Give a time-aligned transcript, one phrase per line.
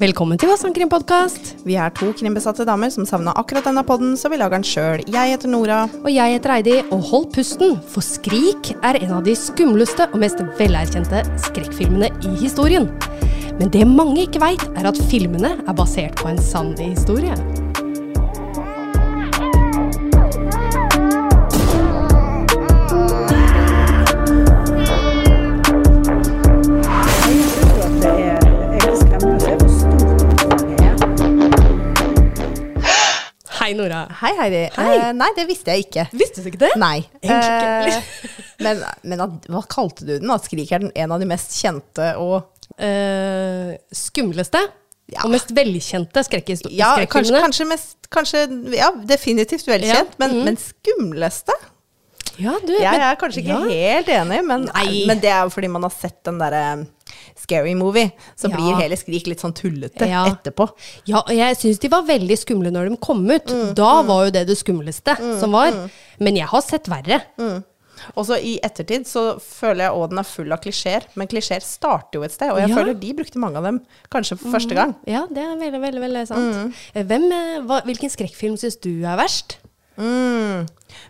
[0.00, 1.50] Velkommen til Hva krimpodkast.
[1.68, 5.04] Vi er to krimbesatte damer som savna akkurat denne podden, så vi lager den sjøl.
[5.04, 5.82] Jeg heter Nora.
[6.00, 10.18] Og jeg heter Eidi, og hold pusten, for Skrik er en av de skumleste og
[10.24, 12.88] mest velerkjente skrekkfilmene i historien.
[13.60, 17.36] Men det mange ikke veit, er at filmene er basert på en sann historie.
[33.70, 34.00] Hei, Nora.
[34.18, 34.60] Hei, Heidi.
[34.74, 34.94] Hei.
[34.98, 36.02] Uh, nei, det visste jeg ikke.
[36.18, 36.70] Visste du ikke det?
[36.80, 37.04] Nei.
[37.22, 38.30] Egentlig ikke?
[38.34, 38.80] Eh, men
[39.12, 40.32] men hva kalte du den?
[40.34, 42.48] At Skrik er den, en av de mest kjente og
[42.82, 44.64] uh, skumleste
[45.14, 45.22] Ja.
[45.22, 48.42] og mest velkjente skrekkhisto- Ja, kanskje, kanskje mest Kanskje
[48.74, 50.44] Ja, definitivt velkjent, Ja, men, mm.
[50.50, 51.54] men skumleste?
[52.42, 54.66] Ja, du, Jeg men- er kanskje ikke helt enig, men,
[55.06, 56.64] men det er jo fordi man har sett den derre
[57.36, 58.12] Scary Movie.
[58.36, 58.56] Så Ja.
[58.56, 60.26] blir hele Skrik litt sånn tullete Ja.
[60.26, 60.68] etterpå.
[61.06, 63.46] Ja, og jeg syns de var veldig skumle når de kom ut.
[63.46, 65.72] Mm, da var jo det det skumleste som var.
[66.18, 67.22] Men jeg har sett verre.
[68.16, 71.60] Og så i ettertid så føler jeg òg den er full av klisjeer, men klisjeer
[71.60, 72.74] starter jo et sted, og jeg Ja.
[72.76, 74.94] føler de brukte mange av dem kanskje for første gang.
[75.06, 76.54] Ja, det er veldig, veldig, veldig sant.
[76.96, 77.06] Mm.
[77.06, 79.56] Hvem, eh, hva, hvilken skrekkfilm syns du er verst?
[80.00, 80.64] Mm.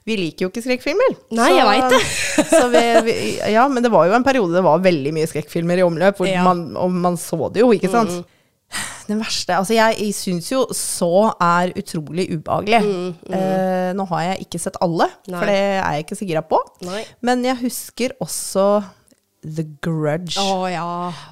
[0.09, 1.15] Vi liker jo ikke skrekkfilmer.
[1.39, 2.01] Nei, jeg vet det.
[2.57, 3.15] så vi, vi,
[3.55, 6.43] ja, men det var jo en periode det var veldig mye skrekkfilmer i omløp, Ja.
[6.47, 8.21] man, og man så det jo, ikke sant?
[9.09, 12.79] Den verste Altså, jeg, jeg syns jo så er utrolig ubehagelig.
[13.35, 15.39] Eh, nå har jeg ikke sett alle, Nei.
[15.41, 16.61] for det er jeg ikke så gira på.
[16.87, 17.03] Nei.
[17.27, 18.67] Men jeg husker også
[19.41, 20.37] The Grudge.
[20.41, 20.85] Oh, ja.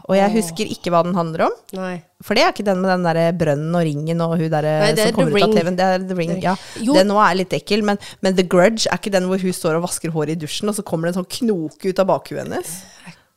[0.09, 1.57] Og jeg husker ikke hva den handler om.
[1.77, 1.99] Nei.
[2.25, 4.91] For det er ikke den med den der brønnen og ringen og hun der Nei,
[4.95, 5.77] er som kommer ut av TV-en.
[5.79, 6.55] Det er The Ring, ja.
[6.81, 9.77] Den nå er litt ekkel, men, men The Grudge er ikke den hvor hun står
[9.79, 12.47] og vasker håret i dusjen, og så kommer det en sånn knoke ut av bakhuet
[12.47, 12.79] hennes.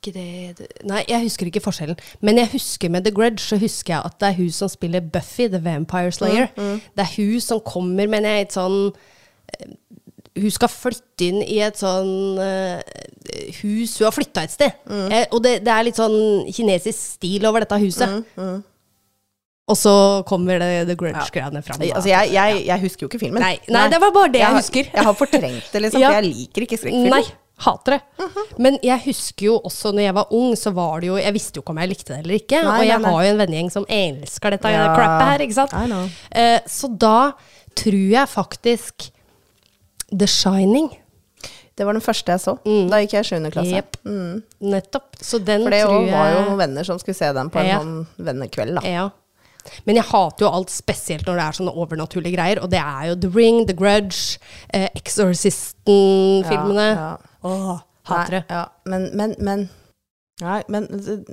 [0.02, 2.00] Det, Nei, jeg husker ikke forskjellen.
[2.25, 5.03] Men jeg husker med The Grudge, så husker jeg at det er hun som spiller
[5.13, 6.47] Buffy, The Vampire Slayer.
[6.58, 8.80] Mm, Det er hun som kommer med et sånn
[9.59, 9.75] eh,
[10.40, 12.80] Hun skal flytte inn i et sånn uh,
[13.62, 14.78] hus Hun har flytta et sted.
[14.88, 15.08] Mm.
[15.12, 16.16] Eh, og det, det er litt sånn
[16.56, 18.22] kinesisk stil over dette huset.
[18.40, 18.62] Mm,
[19.72, 19.94] Og så
[20.28, 21.80] kommer det The Grudge-greiene fram.
[21.84, 21.91] da.
[21.96, 23.44] Altså, jeg, jeg, jeg husker jo ikke filmen.
[23.44, 24.90] Nei, nei, det var bare det jeg jeg husker.
[24.96, 26.09] Jeg har fortrengt det, liksom, Ja.
[26.12, 27.14] for jeg liker ikke skrekkfilmer.
[27.20, 28.31] Nei, hater det.
[28.66, 31.59] Men jeg husker jo også når jeg var ung, så var det jo Jeg visste
[31.59, 32.64] jo ikke om jeg likte det eller ikke.
[32.66, 33.14] Nei, og jeg nei, nei.
[33.16, 34.88] har jo en vennegjeng som elsker dette Ja.
[34.96, 35.75] crappet her, ikke sant.
[36.31, 37.18] Eh, så da
[37.78, 39.12] tror jeg faktisk
[40.11, 40.89] The Shining.
[41.77, 42.57] Det var den første jeg så.
[42.91, 43.49] Da gikk jeg i 7.
[43.53, 43.72] klasse.
[43.72, 43.95] Jepp.
[44.61, 45.16] Nettopp.
[45.23, 47.59] Så den For det tror jeg var jo noen venner som skulle se den på
[47.63, 47.79] en Ja.
[47.79, 48.83] sånn vennekveld, da.
[48.88, 49.09] Ja.
[49.85, 52.61] Men jeg hater jo alt spesielt når det er sånne overnaturlige greier.
[52.63, 54.38] Og det er jo The Ring, The Grudge,
[54.73, 56.88] eh, Exorcisten-filmene.
[56.95, 57.17] Ja, ja.
[57.43, 57.79] Åh,
[58.09, 58.43] hater det.
[58.49, 58.66] Ja.
[58.85, 59.69] Men, men, men
[60.41, 60.88] Nei, men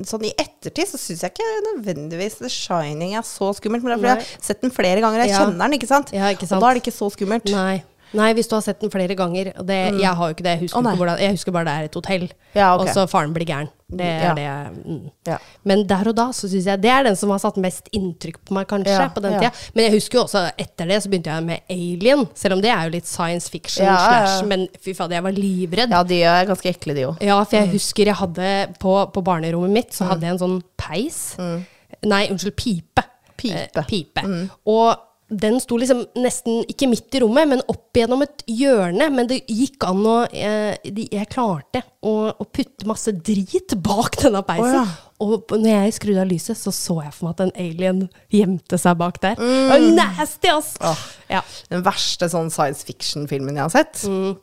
[0.05, 3.81] sånn i ettertid så syns jeg ikke nødvendigvis The Shining er så skummelt.
[3.83, 6.11] Men det er fordi jeg har sett den flere ganger, jeg kjenner den, ikke sant?
[6.13, 6.59] Ja, ikke sant.
[6.59, 7.49] Og da er det ikke så skummelt.
[7.55, 7.79] Nei.
[8.17, 9.53] Nei, hvis du har sett den flere ganger.
[9.59, 10.53] Og det, Jeg har jo ikke det.
[10.57, 12.29] Jeg husker, oh, ikke hvordan, jeg husker bare det er et hotell.
[12.55, 12.87] Ja, okay.
[12.89, 13.69] Og så faren blir gæren.
[13.91, 14.35] Det er Ja.
[14.35, 14.85] det.
[14.85, 15.11] Mm.
[15.27, 15.37] Ja.
[15.65, 18.39] Men der og da så syns jeg det er den som har satt mest inntrykk
[18.45, 19.15] på meg, kanskje.
[19.15, 19.53] På den tida.
[19.75, 22.27] Men jeg husker jo også etter det så begynte jeg med Alien.
[22.35, 24.43] Selv om det er jo litt science fiction slash.
[24.47, 25.91] Men fy fader, jeg var livredd.
[25.91, 27.23] ja, de er ganske ekle, de òg.
[27.23, 30.63] Ja, for jeg husker jeg hadde på, på barnerommet mitt så hadde jeg en sånn
[30.77, 31.37] peis.
[32.05, 33.05] Nei, unnskyld, pipe.
[33.39, 33.79] Pipe.
[33.79, 34.25] Eh, pipe.
[34.67, 34.97] Og
[35.29, 39.11] den sto liksom nesten ikke midt i rommet, men opp gjennom et hjørne.
[39.13, 40.79] Men det gikk an å Jeg,
[41.13, 44.81] Jeg klarte å, å putte masse drit bak denne peisen.
[44.81, 45.05] Oh, ja.
[45.19, 48.03] Og når jeg skrudde av lyset, så så jeg for meg at en alien
[48.33, 49.35] gjemte seg bak der.
[49.35, 50.77] Det var nasty, ass!
[51.29, 51.43] Ja.
[51.73, 54.37] Den verste sånn science fiction-filmen jeg har sett, Mm.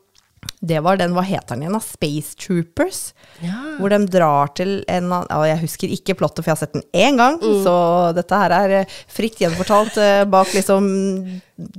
[0.66, 1.78] Det var den, hva heter den igjen.
[1.84, 3.02] Space Troopers.
[3.44, 3.58] Ja.
[3.80, 6.88] Hvor de drar til en annen Jeg husker ikke plottet, for jeg har sett den
[6.96, 7.38] én gang.
[7.42, 7.62] Mm.
[7.66, 7.76] Så
[8.18, 10.88] dette her er eh, fritt gjenfortalt eh, bak liksom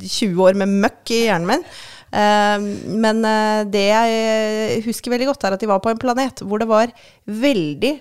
[0.03, 1.65] 20 år med møkk i hjernen min.
[2.16, 2.69] Eh,
[3.06, 3.25] men
[3.72, 6.93] det jeg husker veldig godt, er at de var på en planet hvor det var
[7.27, 7.94] veldig,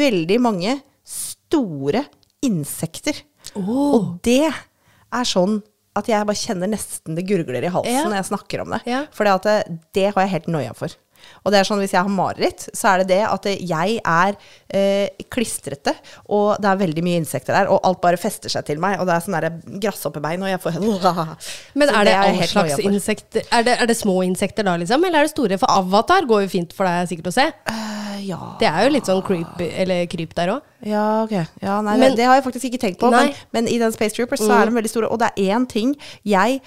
[0.00, 2.06] veldig mange store
[2.44, 3.22] insekter.
[3.60, 5.60] Og det er sånn
[5.94, 8.04] at jeg bare kjenner nesten det gurgler i halsen Ja.
[8.08, 8.80] når jeg snakker om det.
[8.90, 9.04] Ja.
[9.14, 9.56] For det,
[9.94, 10.94] det har jeg helt noia for.
[11.44, 14.36] Og det er sånn hvis jeg har mareritt, så er det det at jeg er
[14.68, 15.94] eh, klistrete,
[16.32, 19.08] og det er veldig mye insekter der, og alt bare fester seg til meg, og
[19.08, 20.80] det er sånne gresshoppebein, og jeg får
[21.78, 23.44] Men er det, det all slags insekter?
[23.52, 25.04] Er det, er det små insekter da, liksom?
[25.04, 25.58] Eller er det store?
[25.60, 27.48] For avatar går jo fint for deg sikkert å se.
[27.68, 28.40] Uh, ja.
[28.60, 30.72] Det er jo litt sånn creep, eller kryp der òg.
[30.84, 31.36] Ja, ok.
[31.64, 33.12] Ja, nei, Men- det, har jeg faktisk ikke tenkt på.
[33.12, 33.16] Mm.
[33.18, 35.08] Men, men i den Space Troopers så er de veldig store.
[35.08, 36.60] Og det er én ting jeg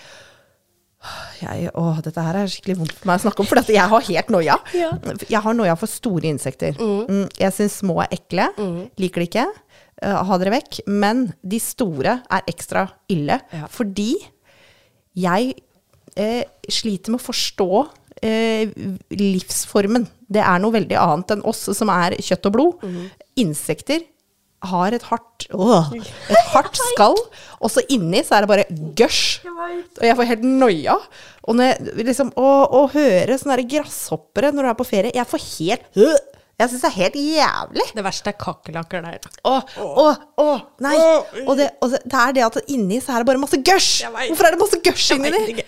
[1.41, 4.07] Jeg, å, dette her er skikkelig vondt for meg å snakke om, for jeg har
[4.07, 4.57] helt noia.
[4.77, 4.91] Ja.
[5.27, 6.77] Jeg har noia for store insekter.
[6.79, 8.49] Mm, jeg syns små er ekle.
[9.01, 9.45] Liker det ikke.
[10.01, 10.81] Uh, ha dere vekk.
[10.89, 13.39] Men de store er ekstra ille.
[13.53, 13.69] Ja.
[13.71, 14.11] Fordi
[15.17, 15.55] jeg
[16.17, 17.69] eh, sliter med å forstå
[18.21, 18.69] eh,
[19.17, 20.05] livsformen.
[20.27, 22.85] Det er noe veldig annet enn oss som er kjøtt og blod.
[23.41, 24.03] Insekter
[24.65, 27.17] har et hardt, åh, et hardt skall,
[27.61, 28.65] og så inni så er det bare
[28.97, 29.45] gørsj.
[29.99, 30.95] Og jeg får helt noia.
[31.47, 32.47] Og når jeg, liksom, å,
[32.79, 36.17] å høre sånne der grasshoppere når du er på ferie Jeg får helt øh,
[36.59, 37.85] Jeg syns det er helt jævlig.
[37.95, 39.29] Det verste er kakerlakker der.
[39.47, 40.07] Å, å,
[40.43, 40.47] å,
[40.83, 40.95] nei.
[41.45, 44.09] Og, det, og det, det er det at inni så er det bare masse gørsj.
[44.09, 45.67] Hvorfor er det masse gørsj inni det?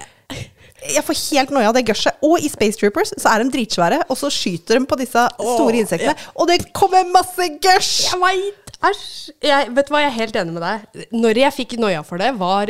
[0.88, 2.20] Jeg får helt noia av det gørset.
[2.24, 5.81] Og i Space Troopers så er de dritsvære, og så skyter de på disse store
[5.81, 7.90] insektene, og det kommer masse gørs!
[8.10, 8.66] Jeg veit!
[8.80, 9.08] Æsj.
[9.44, 11.08] Jeg, vet du hva, jeg er helt enig med deg.
[11.20, 12.70] Når jeg fikk noia for det, var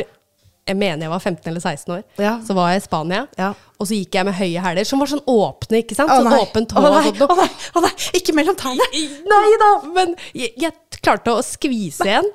[0.70, 2.02] Jeg mener jeg var 15 eller 16 år.
[2.20, 2.32] Ja.
[2.46, 3.52] Så var jeg i Spania, Ja.
[3.80, 6.10] og så gikk jeg med høye hæler, som var sånn åpne, ikke sant?
[6.12, 8.86] Å Sånn åpent hår Å nei, å nei, å nei, ikke mellom tærne!
[9.32, 12.28] Nei da, men jeg, jeg klarte å skvise igjen.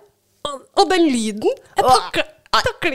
[0.48, 2.26] Og, og den lyden Jeg takler,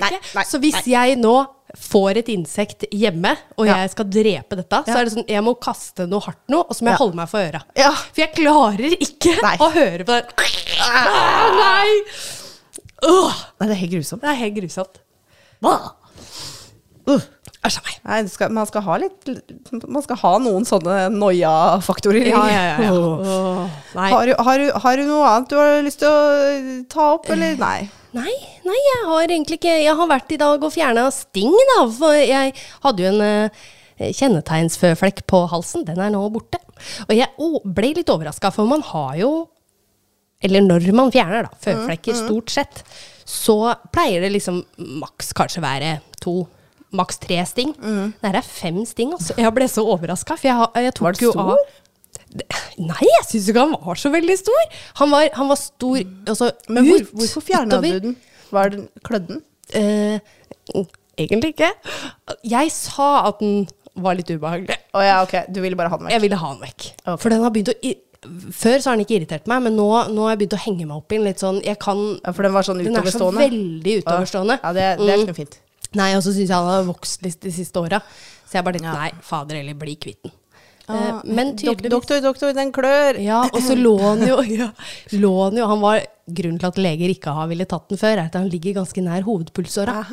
[0.01, 0.21] Nei, ikke.
[0.41, 1.37] nei, så hvis jeg nå
[1.79, 3.77] får et insekt hjemme, og Ja.
[3.83, 6.75] jeg skal drepe dette, så er det sånn jeg må kaste noe hardt nå, og
[6.77, 7.63] så må jeg holde meg for øra.
[7.77, 7.93] Ja.
[7.93, 9.57] For jeg klarer ikke Nei.
[9.57, 10.25] å høre på den.
[10.81, 12.03] Ah, nei!
[13.03, 13.33] Uh.
[13.61, 14.21] Nei, det er helt grusomt.
[14.23, 14.99] det er helt grusomt.
[17.09, 17.21] Uh.
[17.61, 17.77] Æsj.
[18.09, 19.27] Nei, skal, man skal ha litt
[19.85, 22.31] Man skal ha noen sånne noia-faktorer.
[22.31, 22.77] Ja, ja, ja.
[22.87, 22.93] ja.
[22.97, 23.67] Oh.
[23.93, 27.59] Har, du- har, har du noe annet du har lyst til å ta opp, eller?
[27.61, 27.91] Nei.
[28.17, 28.33] Nei,
[28.67, 31.85] nei, jeg har egentlig ikke Jeg har vært i dag og fjerna sting, da.
[31.95, 33.61] For jeg hadde jo en eh,
[34.19, 35.85] kjennetegnsføflekk på halsen.
[35.87, 36.59] Den er nå borte.
[37.07, 37.29] Og jeg
[37.77, 39.31] ble litt overraska, for man har jo
[40.43, 42.81] Eller når man fjerner da, føflekker, stort sett,
[43.29, 44.63] så pleier det liksom
[45.03, 45.91] maks kanskje være
[46.25, 46.47] to.
[46.93, 47.75] Maks tre sting.
[47.79, 49.37] Det her er fem sting, altså.
[49.39, 51.53] Jeg ble så overraska, for jeg, jeg tok Var det jo stor?
[51.55, 51.57] av
[52.81, 54.61] Nei, jeg syns ikke han var så veldig stor.
[55.01, 55.99] Han var, han var stor
[56.31, 58.17] altså, Men hvor, ut, hvorfor fjerna du den?
[58.51, 59.43] Var den klødden?
[59.75, 60.19] Eh,
[61.19, 61.71] egentlig ikke.
[62.51, 63.67] Jeg sa at den
[64.01, 64.77] var litt ubehagelig.
[64.95, 65.35] Oh, ja, ok.
[65.51, 66.15] Du ville bare ha den vekk?
[66.17, 66.87] Jeg ville ha den vekk.
[67.05, 67.19] Okay.
[67.23, 67.97] For den har begynt å
[68.53, 70.85] Før så har den ikke irritert meg, men nå, nå har jeg begynt å henge
[70.87, 73.07] meg opp i den litt sånn Jeg kan Ja, for den var sånn Den er
[73.15, 74.59] så veldig utoverstående.
[74.61, 75.23] Ja, det, det er Mm.
[75.25, 75.57] ikke noe fint.
[75.99, 77.99] Nei, og så syns jeg han har vokst litt de siste åra.
[78.47, 78.99] Så jeg bare tenkte Ja.
[79.07, 80.33] nei, fader heller, bli kvitt den.
[80.91, 83.19] Ah, Eh, men tydeligvis doktor, doktor, den klør!
[83.23, 84.73] Ja, og så lå han jo, ja,
[85.13, 88.17] lå han jo Han var Grunnen til at leger ikke har ville tatt den før,
[88.19, 90.05] er at han ligger ganske nær hovedpulsåra.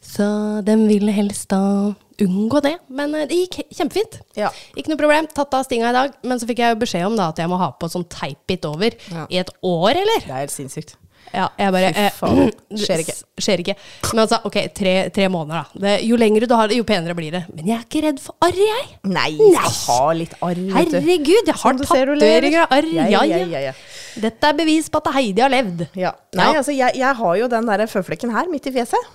[0.00, 0.26] Så
[0.64, 2.74] de ville helst da unngå det.
[2.88, 4.20] Men eh, det gikk kjempefint.
[4.36, 4.48] Ja.
[4.76, 5.28] Ikke noe problem.
[5.36, 6.14] Tatt av stinga i dag.
[6.24, 8.64] Men så fikk jeg jo beskjed om da at jeg må ha på sånn teipbit
[8.68, 9.26] over Ja.
[9.28, 10.20] i et år, eller?
[10.24, 10.96] Det er helt sinnssykt.
[11.30, 12.50] Ja, jeg bare Fy eh, faen.
[12.82, 13.14] Skjer ikke.
[13.40, 13.76] Skjer ikke.
[14.10, 15.82] Men altså, ok, tre, tre måneder, da.
[15.84, 17.44] Det, jo lengre du har det, jo penere blir det.
[17.54, 18.88] Men jeg er ikke redd for arr, jeg.
[19.10, 19.62] Nei, Nei.
[19.62, 20.62] har ha litt arr.
[20.74, 22.90] Herregud, jeg har tatoveringer av arr.
[22.96, 23.78] Ja, Ja, ja, ja, ja, ja.
[24.20, 25.86] Dette er bevis på at Heidi har levd.
[25.98, 26.12] Ja.
[26.36, 29.10] Nei, altså, jeg, jeg har jo den der føflekken her midt i fjeset.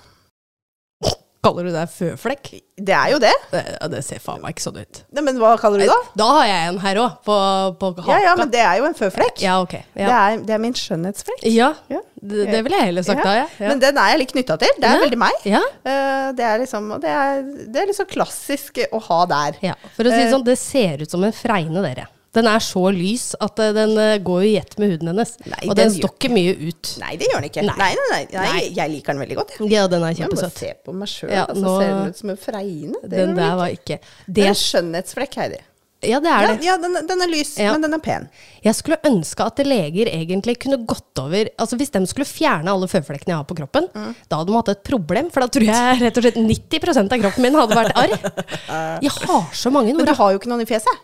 [1.45, 2.50] Kaller du det føflekk?
[2.75, 3.31] Det er jo det.
[3.53, 3.62] Det,
[3.94, 5.01] det ser faen meg ikke sånn ut.
[5.15, 6.00] Ne, men hva kaller du det da?
[6.19, 7.36] Da har jeg en her òg, på,
[7.80, 8.07] på haka.
[8.12, 9.39] Ja, ja, men det er jo en føflekk.
[9.45, 9.75] Ja, ok.
[9.95, 11.45] Det, er, det er min skjønnhetsflekk.
[11.53, 12.01] ja Ja.
[12.19, 13.45] det, det ville jeg heller sagt da, ja.
[13.62, 13.69] ja.
[13.71, 14.74] Men den er jeg litt knytta til.
[14.81, 15.03] Det er Ja.
[15.06, 15.45] veldig meg.
[15.47, 15.62] ja.
[15.86, 19.62] Eh, det er liksom og det er, det er liksom klassisk å ha der.
[19.69, 19.77] ja.
[19.95, 20.33] For å si det Eh.
[20.33, 22.07] sånn, det ser ut som en fregne, dere.
[22.35, 25.35] Den er så lys at eh, den eh, går i ett med huden hennes.
[25.45, 26.93] Nei, og den den står ikke mye ut.
[27.01, 27.63] Nei, det gjør den ikke.
[27.69, 27.91] Nei.
[28.12, 28.63] Nei, nei.
[28.75, 29.53] Jeg liker den veldig godt.
[29.60, 29.71] Jeg.
[29.74, 30.60] Ja, den er Jeg må kjempesøt.
[30.65, 33.00] se på meg sjøl, Ja, og så nå- ser den ut som en fregne.
[33.05, 35.62] Det Den der var ikke Det er en skjønnhetsflekk, Heidi.
[36.05, 36.63] Ja, det er det.
[36.67, 37.71] ja den, den er lys, Ja.
[37.71, 38.27] men den er pen.
[38.62, 42.86] Jeg skulle ønske at leger egentlig kunne gått over Altså Hvis de skulle fjerne alle
[42.91, 43.88] føflekkene jeg har på kroppen,
[44.29, 45.31] da hadde de hatt et problem.
[45.31, 48.13] For da tror jeg rett og slett 90% av kroppen min hadde vært arr.
[49.01, 49.95] Jeg har så mange.
[49.95, 50.13] Men Nora.
[50.13, 51.01] du har jo ikke noen i fjeset.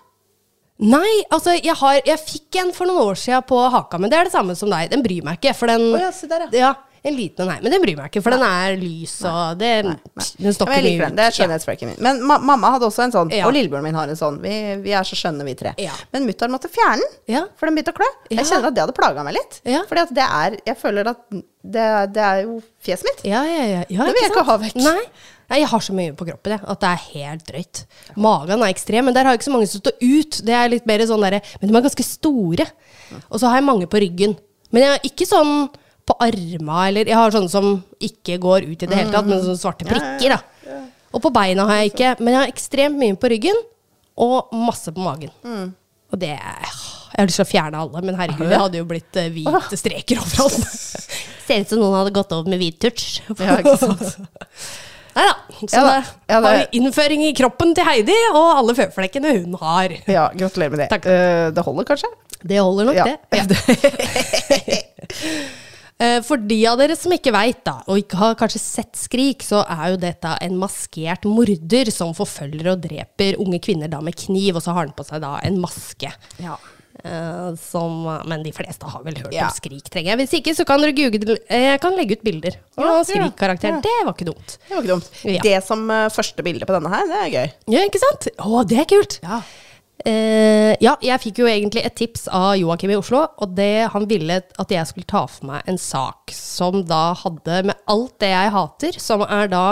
[0.81, 4.17] Nei, altså jeg, har, jeg fikk en for noen år siden på haka, men det
[4.17, 4.89] er det samme som deg.
[4.89, 6.71] Den bryr meg ikke, for den oh, ja, se der, ja.
[6.71, 6.71] Ja,
[7.03, 7.61] en liten en her.
[7.65, 9.95] Men den bryr meg ikke, for den er lys, og det Den
[10.37, 11.15] Ja, står ikke mye ut.
[11.17, 11.97] Det er skjønnhetsbreaken min.
[12.05, 13.47] Men ma mamma hadde også en sånn, Ja.
[13.47, 14.37] og lillebroren min har en sånn.
[14.43, 14.53] Vi,
[14.83, 15.73] vi er så skjønne, vi tre.
[15.81, 15.91] Ja.
[16.13, 17.45] Men mutter'n måtte fjerne den, Ja.
[17.57, 18.09] for den begynte å klø.
[18.29, 19.61] Jeg kjenner at det hadde plaga meg litt.
[19.65, 19.81] Ja.
[19.89, 23.23] Fordi at det er Jeg føler at det, det er jo fjeset mitt.
[23.25, 23.83] Ja, ja, ja.
[24.05, 24.75] Det vil jeg ikke ha vekk.
[24.75, 25.01] Nei.
[25.51, 27.85] Nei, jeg har så mye på kroppen jeg, at det er helt drøyt.
[28.15, 30.37] Magen er ekstrem, men der har jeg ikke så mange som står ut.
[30.47, 32.65] Det er litt mer sånn der, Men de er ganske store.
[33.29, 34.37] Og så har jeg mange på ryggen.
[34.71, 35.69] Men jeg har ikke sånn
[36.11, 37.71] på arma eller Jeg har sånne som
[38.03, 40.41] ikke går ut i det hele tatt, men sånne svarte prikker, da.
[41.11, 42.13] Og på beina har jeg ikke.
[42.21, 43.57] Men jeg har ekstremt mye på ryggen,
[44.21, 45.31] og masse på magen.
[46.11, 49.17] Og det Jeg har lyst til å fjerne alle, men herregud, det hadde jo blitt
[49.19, 50.63] eh, hvite streker overalt.
[51.47, 53.17] Ser ut som noen hadde gått over med hvit touch.
[53.35, 54.15] Ja, ikke sant.
[55.17, 55.33] Nei da.
[55.67, 55.95] Så Ja da.
[56.31, 59.91] Ja, det- har vi innføring i kroppen til Heidi, og alle føflekkene hun har.
[60.07, 61.01] Ja, gratulerer med det.
[61.03, 62.11] Eh, det holder kanskje?
[62.47, 63.05] Det holder nok, Ja.
[63.11, 63.59] det.
[66.01, 69.45] Eh, For de av dere som ikke veit, da, og ikke har kanskje sett Skrik,
[69.45, 74.17] så er jo dette en maskert morder som forfølger og dreper unge kvinner da med
[74.17, 76.09] kniv, og så har han på seg da en maske.
[76.41, 76.57] Ja.
[77.01, 79.47] Uh, som, men de fleste har vel hørt Ja.
[79.47, 80.19] om Skrik, trenger jeg.
[80.19, 83.79] Hvis ikke, så kan dere google eh, Jeg kan legge ut bilder av Ja, Skrik-karakteren.
[83.79, 83.81] ja.
[83.87, 84.57] Det var ikke dumt.
[84.67, 85.09] Det var ikke dumt.
[85.47, 87.51] Det som uh, første bilde på denne her, det er gøy.
[87.77, 88.27] Ja, ikke sant?
[88.37, 89.17] Å, det er kult!
[89.23, 89.39] Ja.
[90.07, 94.07] Eh, ja, jeg fikk jo egentlig et tips av Joakim i Oslo, og det, han
[94.09, 98.31] ville at jeg skulle ta for meg en sak som da hadde med alt det
[98.31, 99.65] jeg hater, som er da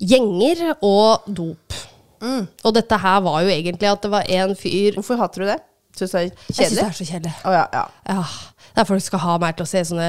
[0.00, 1.80] gjenger og dop.
[2.20, 2.46] Mm.
[2.64, 5.60] Og dette her var jo egentlig at det var en fyr Hvorfor hater du det?
[5.96, 7.32] Syns det er Jeg syns det er så kjedelig.
[7.48, 7.84] Oh, ja, ja.
[8.12, 8.24] Ja,
[8.74, 10.08] det er folk skal ha meg til å se sånne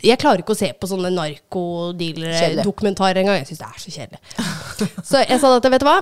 [0.00, 1.42] Jeg klarer ikke å se på sånne Kjedelig.
[1.52, 3.42] narkodealere-dokumentarer engang.
[3.42, 4.20] Jeg syns det er så kjedelig.
[5.10, 5.98] Så jeg sa at vet du hva,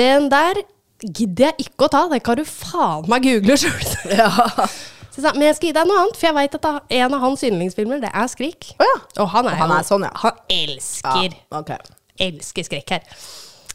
[0.00, 0.62] den der
[1.04, 2.04] gidder jeg ikke å ta.
[2.12, 3.88] Den kan du faen meg google sjøl.
[4.20, 4.30] ja.
[5.16, 6.66] Så jeg sa, men jeg skal gi deg noe annet, for jeg veit at
[6.98, 8.72] en av hans yndlingsfilmer, det er Skrik.
[8.76, 8.96] Oh, ja.
[9.24, 10.12] Og han er, Og han jo er sånn, ja.
[10.20, 11.60] Han elsker, ja.
[11.62, 11.94] okay.
[12.26, 13.06] elsker skrekk her.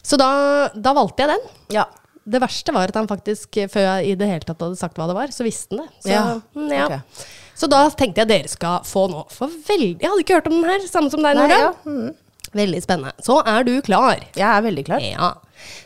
[0.02, 0.28] Så da,
[0.74, 1.50] da valgte jeg den.
[1.78, 1.88] Ja.
[2.22, 5.08] Det verste var at han faktisk, før jeg i det hele tatt hadde sagt hva
[5.10, 5.90] det var, så visste han det.
[6.04, 6.22] Så, Ja,
[6.54, 6.84] mm, ja.
[6.86, 7.26] Okay.
[7.58, 9.24] så da tenkte jeg dere skal få nå.
[9.34, 11.58] For veldig, jeg hadde ikke hørt om den her, samme som deg, Nora.
[11.58, 11.72] ja.
[11.86, 12.12] Mm.
[12.54, 13.14] Veldig spennende.
[13.24, 14.22] Så er du klar?
[14.36, 15.02] Jeg er veldig klar.
[15.02, 15.32] Ja.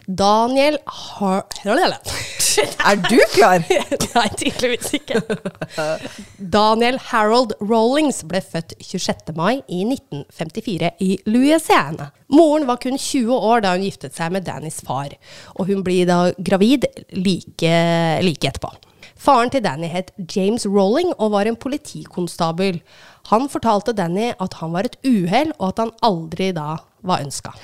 [0.06, 1.44] Daniel har...
[2.86, 3.60] Er du klar?
[4.16, 5.20] Nei, tydeligvis ikke.
[6.38, 9.34] Daniel Harold Rollings ble født 26.
[9.36, 12.10] mai i 1954 i Louisiana.
[12.32, 15.12] Moren var kun 20 år da hun giftet seg med Dannys far,
[15.58, 17.76] og hun blir da gravid like,
[18.24, 18.72] like etterpå.
[19.16, 22.82] Faren til Danny het James Rolling og var en politikonstabel.
[23.32, 27.54] Han fortalte Danny at han var et uhell, og at han aldri da var ønska.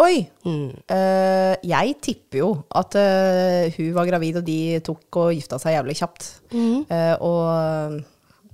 [0.00, 0.22] Oi.
[0.46, 0.70] Mm.
[0.88, 2.48] Uh, jeg tipper jo
[2.80, 6.28] at uh, hun var gravid, og de tok og gifta seg jævlig kjapt.
[6.54, 6.78] Mm.
[6.88, 8.02] Uh, og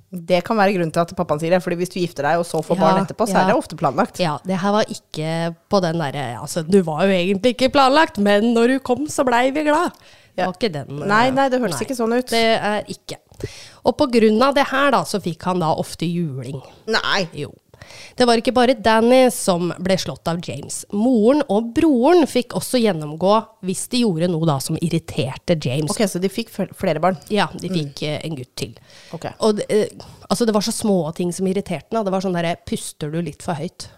[0.09, 2.47] det kan være grunnen til at pappaen sier det, Fordi hvis du gifter deg og
[2.49, 3.43] så får Ja, barn etterpå, så ja.
[3.43, 4.21] er det ofte planlagt.
[4.25, 5.33] Ja, det her var ikke
[5.69, 9.27] på den derre Altså, du var jo egentlig ikke planlagt, men når du kom, så
[9.29, 9.93] blei vi glad.
[10.33, 10.47] Det Ja.
[10.47, 11.01] var ikke den.
[11.11, 12.31] Nei, nei, det hørtes nei, ikke sånn ut.
[12.31, 13.19] Det er ikke.
[13.85, 16.61] Og på grunn av det her, da, så fikk han da ofte juling.
[16.87, 17.29] Nei.
[17.35, 17.53] Jo.
[18.19, 20.81] Det var ikke bare Danny som ble slått av James.
[20.95, 23.35] Moren og broren fikk også gjennomgå
[23.69, 25.93] hvis de gjorde noe da som irriterte James.
[25.93, 27.19] Ok, så de fikk flere barn.
[27.33, 28.19] Ja, de fikk mm.
[28.27, 28.77] en gutt til.
[29.17, 29.35] Okay.
[29.45, 29.87] Og eh,
[30.29, 32.07] altså, det var så små ting som irriterte han.
[32.07, 33.89] Det var sånn derre Puster du litt for høyt,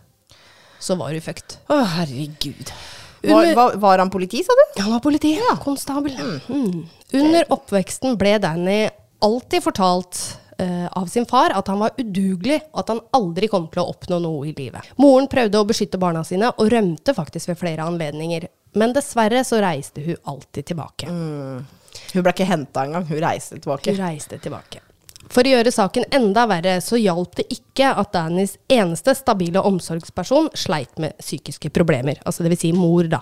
[0.80, 1.58] så var du fucked.
[1.72, 2.72] Å, herregud.
[3.20, 4.64] Var, Under- var, var han politi, sa du?
[4.80, 5.34] Han var politi.
[5.36, 5.56] Ja.
[5.60, 6.16] Konstabel.
[6.48, 6.86] Mm.
[7.20, 8.86] Under oppveksten ble Danny
[9.20, 10.20] alltid fortalt
[10.60, 13.88] eh, av sin far at han var udugelig, og at han aldri kom til å
[13.94, 14.92] oppnå noe i livet.
[15.00, 18.46] Moren prøvde å beskytte barna sine, og rømte faktisk ved flere anledninger.
[18.78, 21.10] Men dessverre så reiste hun alltid tilbake.
[21.10, 23.08] Hun ble ikke henta engang.
[23.08, 23.90] Hun reiste tilbake.
[23.90, 24.84] Hun reiste tilbake.
[25.30, 30.48] For å gjøre saken enda verre, så hjalp det ikke at Dannys eneste stabile omsorgsperson
[30.58, 32.18] sleit med psykiske problemer.
[32.26, 32.62] Altså dvs.
[32.64, 33.20] Si mor, da.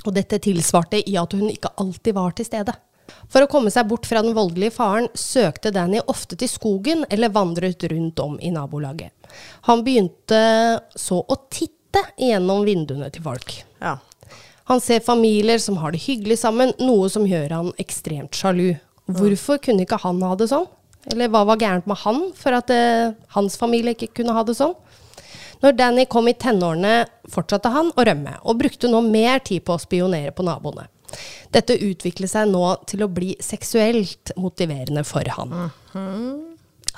[0.00, 2.74] Og dette tilsvarte i at hun ikke alltid var til stede.
[3.30, 7.32] For å komme seg bort fra den voldelige faren søkte Danny ofte til skogen eller
[7.34, 9.14] vandret rundt om i nabolaget.
[9.70, 10.40] Han begynte
[10.98, 13.54] så å titte gjennom vinduene til folk.
[13.82, 13.98] Ja.
[14.70, 18.76] Han ser familier som har det hyggelig sammen, noe som gjør han ekstremt sjalu.
[19.10, 20.68] Hvorfor kunne ikke han ha det sånn?
[21.10, 24.54] Eller hva var gærent med han for at eh, hans familie ikke kunne ha det
[24.58, 24.76] sånn?
[25.60, 29.74] Når Danny kom i tenårene, fortsatte han å rømme, og brukte nå mer tid på
[29.74, 30.86] å spionere på naboene.
[31.54, 35.54] Dette utviklet seg nå til å bli seksuelt motiverende for han.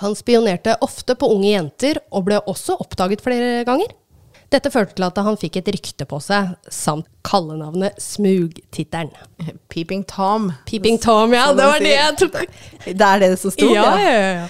[0.03, 3.93] Han spionerte ofte på unge jenter, og ble også oppdaget flere ganger.
[4.53, 9.13] Dette førte til at han fikk et rykte på seg, samt kallenavnet Smugtitteren.
[9.73, 10.51] Peeping Tom.
[10.69, 12.41] Peeping Tom, ja, det var det jeg tok.
[12.85, 13.71] Det er det som sto?
[13.73, 14.49] Ja, ja, ja.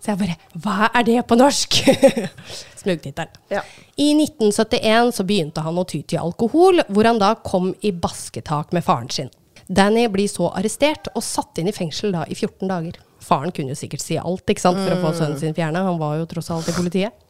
[0.00, 1.80] Så jeg bare Hva er det på norsk?
[2.80, 3.34] Smugtitteren.
[3.52, 3.62] Ja.
[4.00, 8.74] I 1971 så begynte han å ty til alkohol, hvor han da kom i basketak
[8.76, 9.30] med faren sin.
[9.70, 12.96] Danny blir så arrestert og satt inn i fengsel da i 14 dager.
[13.22, 16.00] Faren kunne jo sikkert si alt ikke sant, for å få sønnen sin fjerna, han
[16.00, 17.26] var jo tross alt i politiet.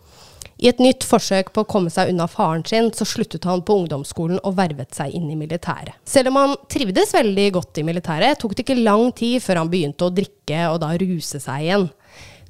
[0.61, 3.78] I et nytt forsøk på å komme seg unna faren sin, så sluttet han på
[3.80, 5.97] ungdomsskolen og vervet seg inn i militæret.
[6.04, 9.73] Selv om han trivdes veldig godt i militæret, tok det ikke lang tid før han
[9.73, 11.88] begynte å drikke og da ruse seg igjen.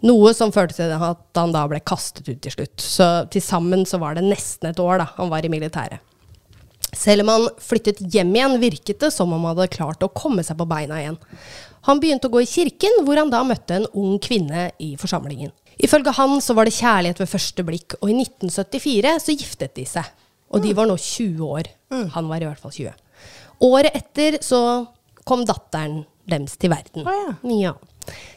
[0.07, 2.81] Noe som førte til at han da ble kastet ut til slutt.
[2.81, 6.01] Så til sammen så var det nesten et år da han var i militæret.
[6.97, 10.43] Selv om han flyttet hjem igjen, virket det som om han hadde klart å komme
[10.43, 11.19] seg på beina igjen.
[11.87, 15.53] Han begynte å gå i kirken, hvor han da møtte en ung kvinne i forsamlingen.
[15.81, 19.87] Ifølge han så var det kjærlighet ved første blikk, og i 1974 så giftet de
[19.89, 20.09] seg.
[20.51, 21.71] Og de var nå 20 år.
[22.17, 22.91] Han var i hvert fall 20.
[23.71, 24.61] Året etter så
[25.29, 27.07] kom datteren deres til verden.
[27.61, 27.77] Ja.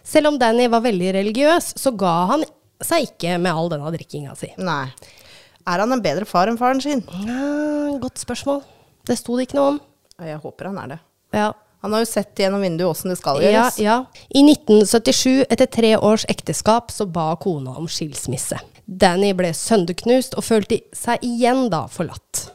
[0.04, 2.46] Selv om Danny var veldig religiøs, så ga han
[2.84, 4.52] seg ikke med all denne drikkinga si.
[4.60, 4.86] Nei.
[5.64, 7.02] Er han en bedre far enn faren sin?
[7.24, 8.64] Ja, godt spørsmål.
[9.08, 9.78] Det sto det ikke noe om.
[10.24, 11.00] Jeg håper han er det.
[11.36, 11.52] Ja.
[11.84, 13.80] Han har jo sett gjennom vinduet åssen det skal gjøres.
[13.84, 13.98] ja.
[14.32, 18.60] I 1977, etter tre års ekteskap, så ba kona om skilsmisse.
[18.88, 22.46] Danny ble sønderknust og følte seg igjen da forlatt.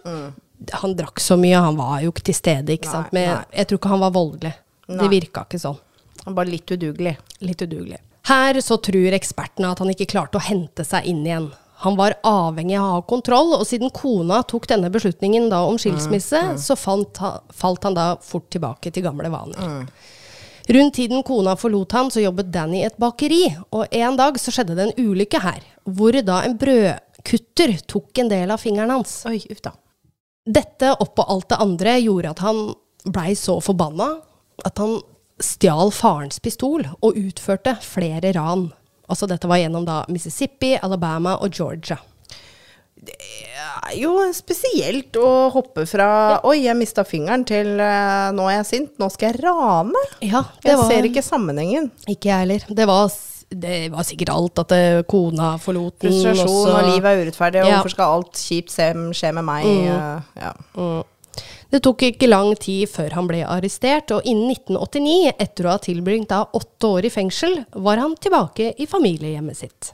[0.81, 3.13] Han drakk så mye, han var jo ikke til stede, ikke Nei, sant.
[3.17, 3.45] Men nei.
[3.61, 4.55] jeg tror ikke han var voldelig.
[4.89, 4.99] Nei.
[5.03, 5.79] Det virka ikke sånn.
[6.29, 7.15] Han var bare litt udugelig.
[7.41, 7.97] Litt udugelig.
[8.29, 11.47] Her så tror ekspertene at han ikke klarte å hente seg inn igjen.
[11.87, 15.81] Han var avhengig av å ha kontroll, og siden kona tok denne beslutningen da om
[15.81, 19.89] skilsmisse, så falt, han, falt han da fort tilbake til gamle vaner.
[20.69, 24.53] Rundt tiden kona forlot han, så jobbet Danny i et bakeri, og en dag så
[24.53, 29.23] skjedde det en ulykke her, hvor da en brødkutter tok en del av fingeren hans.
[29.33, 29.79] Oi, uff da.
[30.45, 32.67] Dette oppå alt det andre gjorde at han
[33.09, 34.19] blei så forbanna
[34.69, 34.99] at han
[35.41, 38.69] stjal farens pistol og utførte flere ran.
[39.09, 41.97] Altså dette var gjennom da Mississippi, Alabama og Georgia.
[42.99, 48.57] Det er jo spesielt å hoppe fra 'oi, jeg mista fingeren' til eh, 'nå er
[48.59, 50.05] jeg sint, nå skal jeg rane'.
[50.21, 51.91] Ja, Jeg var ser ikke sammenhengen.
[52.09, 52.65] Ikke jeg heller.
[52.75, 53.09] Det var,
[53.55, 56.11] det var sikkert alt at det, kona forlot den.
[56.11, 57.77] Frustrasjon, og livet er urettferdig, og Ja.
[57.79, 59.65] hvorfor skal alt kjipt skje med meg?
[59.65, 60.23] Mm.
[60.37, 60.53] Ja.
[60.75, 61.05] Mm.
[61.71, 65.83] Det tok ikke lang tid før han ble arrestert, og innen 1989, etter å ha
[65.85, 69.93] tilbringt da åtte år i fengsel, var han tilbake i familiehjemmet sitt.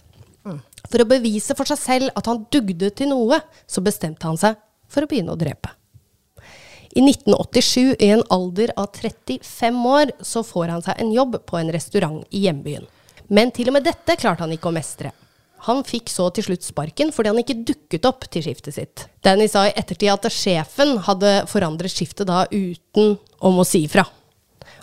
[0.90, 4.60] For å bevise for seg selv at han dugde til noe, så bestemte han seg
[4.92, 5.72] for å begynne å drepe.
[6.94, 11.58] I 1987, i en alder av 35 år, så får han seg en jobb på
[11.58, 12.86] en restaurant i hjembyen.
[13.26, 15.10] Men til og med dette klarte han ikke å mestre.
[15.64, 19.06] Han fikk så til slutt sparken fordi han ikke dukket opp til skiftet sitt.
[19.24, 24.04] Danny sa i ettertid at sjefen hadde forandret skiftet da uten om å si ifra.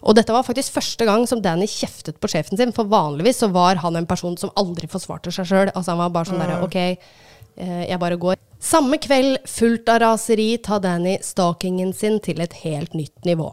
[0.01, 3.51] Og dette var faktisk første gang som Danny kjeftet på sjefen sin, for vanligvis så
[3.53, 5.69] var han en person som aldri forsvarte seg sjøl.
[5.75, 8.41] Altså han var bare sånn derre ok, eh, jeg bare går.
[8.61, 13.51] Samme kveld, fullt av raseri, tar Danny stalkingen sin til et helt nytt nivå.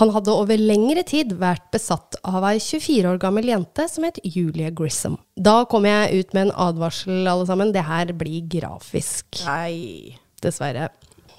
[0.00, 4.18] Han hadde over lengre tid vært besatt av ei 24 år gammel jente som het
[4.26, 5.20] Julie Grissom.
[5.36, 7.70] Da kom jeg ut med en advarsel, alle sammen.
[7.74, 9.44] Det her blir grafisk.
[9.46, 10.16] Nei.
[10.42, 10.88] Dessverre.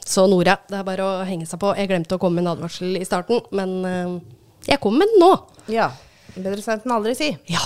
[0.05, 1.73] Så Nora, det er bare å henge seg på.
[1.75, 4.13] Jeg glemte å komme med en advarsel i starten, men eh,
[4.69, 5.31] jeg kommer med den nå.
[5.73, 5.89] Ja.
[6.35, 7.31] Bedre sent enn aldri, si.
[7.51, 7.63] Ja.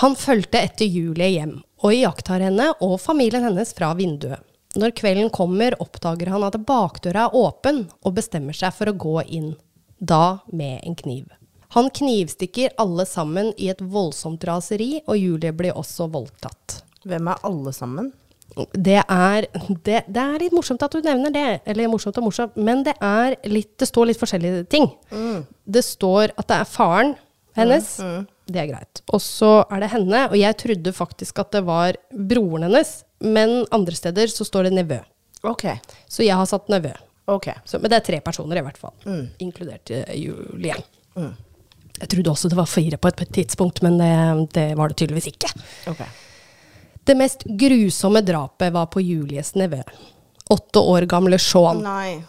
[0.00, 4.40] Han fulgte etter Julie hjem, og iakttar henne og familien hennes fra vinduet.
[4.78, 9.18] Når kvelden kommer, oppdager han at bakdøra er åpen, og bestemmer seg for å gå
[9.26, 9.50] inn.
[10.02, 11.28] Da med en kniv.
[11.76, 16.82] Han knivstikker alle sammen i et voldsomt raseri, og Julie blir også voldtatt.
[17.06, 18.10] Hvem er alle sammen?
[18.74, 19.46] Det er,
[19.86, 21.46] det, det er litt morsomt at du nevner det.
[21.64, 24.90] Eller morsomt og morsomt, men det, er litt, det står litt forskjellige ting.
[25.64, 27.14] Det står at det er faren
[27.56, 27.94] hennes.
[28.52, 29.04] Det er greit.
[29.14, 30.26] Og så er det henne.
[30.28, 34.76] Og jeg trodde faktisk at det var broren hennes, men andre steder så står det
[34.82, 35.00] nevø.
[35.48, 35.68] Ok.
[36.10, 36.92] Så jeg har satt nevø.
[37.30, 37.48] Ok.
[37.64, 38.94] Så, men det er tre personer i hvert fall,
[39.42, 40.74] inkludert eh, Julie.
[41.14, 44.12] Jeg trodde også det var fire på et tidspunkt, men det,
[44.56, 45.52] det var det tydeligvis ikke.
[45.92, 46.02] ok.
[47.04, 49.80] Det mest grusomme drapet var på Julies nevø.
[50.50, 51.80] Åtte år gamle Sean.
[51.82, 52.20] Nei.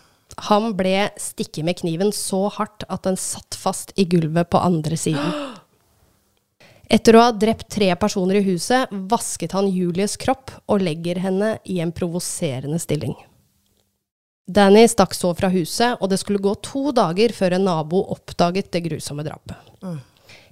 [0.50, 4.98] Han ble stikket med kniven så hardt at den satt fast i gulvet på andre
[4.98, 5.54] siden.
[6.94, 11.56] Etter å ha drept tre personer i huset, vasket han Julies kropp og legger henne
[11.70, 13.16] i en provoserende stilling.
[14.46, 18.72] Danny stakk så fra huset, og det skulle gå to dager før en nabo oppdaget
[18.74, 19.56] det grusomme drapet.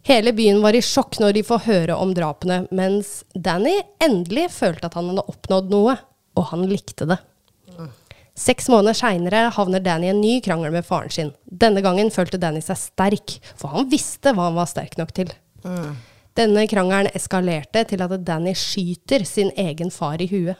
[0.07, 4.87] Hele byen var i sjokk når de får høre om drapene, mens Danny endelig følte
[4.87, 5.97] at han hadde oppnådd noe,
[6.39, 7.19] og han likte det.
[8.41, 11.33] Seks måneder seinere havner Danny i en ny krangel med faren sin.
[11.45, 15.33] Denne gangen følte Danny seg sterk, for han visste hva han var sterk nok til.
[16.39, 20.55] Denne krangelen eskalerte til at Danny skyter sin egen far i huet.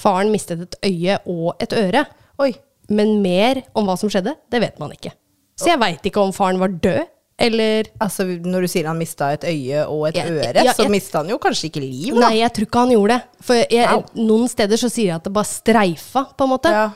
[0.00, 2.04] Faren mistet et øye og et øre,
[2.40, 2.52] Oi.
[2.88, 5.12] men mer om hva som skjedde, det vet man ikke.
[5.60, 7.02] Så jeg veit ikke om faren var død,
[7.40, 10.84] eller Altså, når du sier han mista et øye og et jeg, øre, ja, så
[10.92, 12.26] mista han jo kanskje ikke liv, da.
[12.28, 13.44] Nei, jeg tror ikke han gjorde det.
[13.48, 14.02] For jeg, wow.
[14.20, 16.72] noen steder så sier jeg at det bare streifa, på en måte.
[16.74, 16.90] Ja.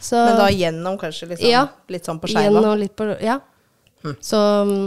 [0.00, 1.66] Så, Men da gjennom kanskje liksom, Ja.
[1.92, 3.18] litt sånn på skeiva.
[3.20, 3.36] Ja.
[4.00, 4.16] Hm.
[4.24, 4.86] Så mm,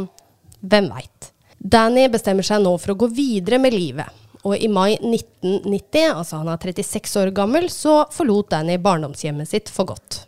[0.66, 1.30] hvem veit.
[1.62, 4.10] Danny bestemmer seg nå for å gå videre med livet.
[4.44, 9.72] Og i mai 1990, altså han er 36 år gammel, så forlot Danny barndomshjemmet sitt
[9.72, 10.26] for godt.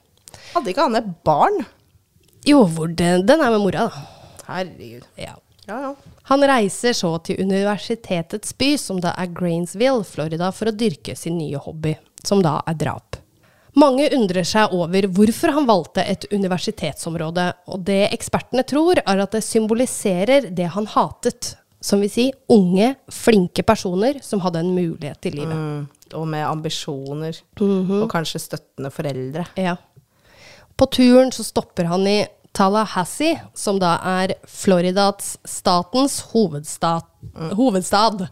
[0.53, 1.65] Hadde ikke han et barn?
[2.47, 4.05] Jo, hvor den, den er med mora, da.
[4.47, 5.03] Herregud.
[5.19, 5.35] Ja.
[5.67, 5.95] Ja, ja.
[6.29, 11.39] Han reiser så til universitetets by, som da er Grainsville, Florida, for å dyrke sin
[11.39, 13.17] nye hobby, som da er drap.
[13.75, 19.35] Mange undrer seg over hvorfor han valgte et universitetsområde, og det ekspertene tror, er at
[19.35, 21.55] det symboliserer det han hatet.
[21.85, 25.53] Som vil si unge, flinke personer som hadde en mulighet i livet.
[25.53, 26.15] Mm.
[26.17, 27.37] Og med ambisjoner.
[27.59, 27.99] Mhm.
[28.01, 29.45] Og kanskje støttende foreldre.
[29.59, 29.75] Ja.
[30.75, 32.23] På turen så stopper han i
[32.55, 37.05] Tallahassee, som da er Floridas statens hovedstad.
[37.55, 38.27] Hovedstad.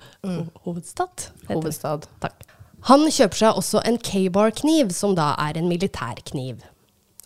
[0.63, 1.30] Hovedstad?
[1.44, 1.54] heter det.
[1.54, 2.08] Hovedstad.
[2.24, 2.46] Takk.
[2.89, 6.63] Han kjøper seg også en K-bar-kniv, som da er en militærkniv.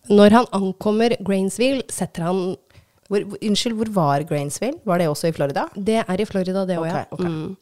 [0.10, 2.42] Når han ankommer Grainsville, setter han
[3.08, 4.82] Hvor, unnskyld, hvor var Grainsville?
[4.88, 5.68] Var det også i Florida?
[5.76, 7.06] Det er i Florida, det òg, ja.
[7.08, 7.26] Ok, ok.
[7.28, 7.56] Mm.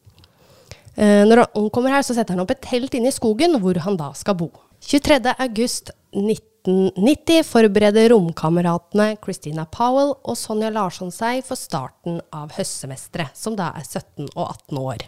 [0.96, 3.78] Eh, når han ankommer her, så setter han opp et telt inne i skogen, hvor
[3.84, 4.50] han da skal bo.
[4.86, 5.20] 23.
[5.44, 13.58] august 1990 forbereder romkameratene Christina Powell og Sonja Larsson seg for starten av høstsemesteret, som
[13.60, 15.08] da er 17 og 18 år.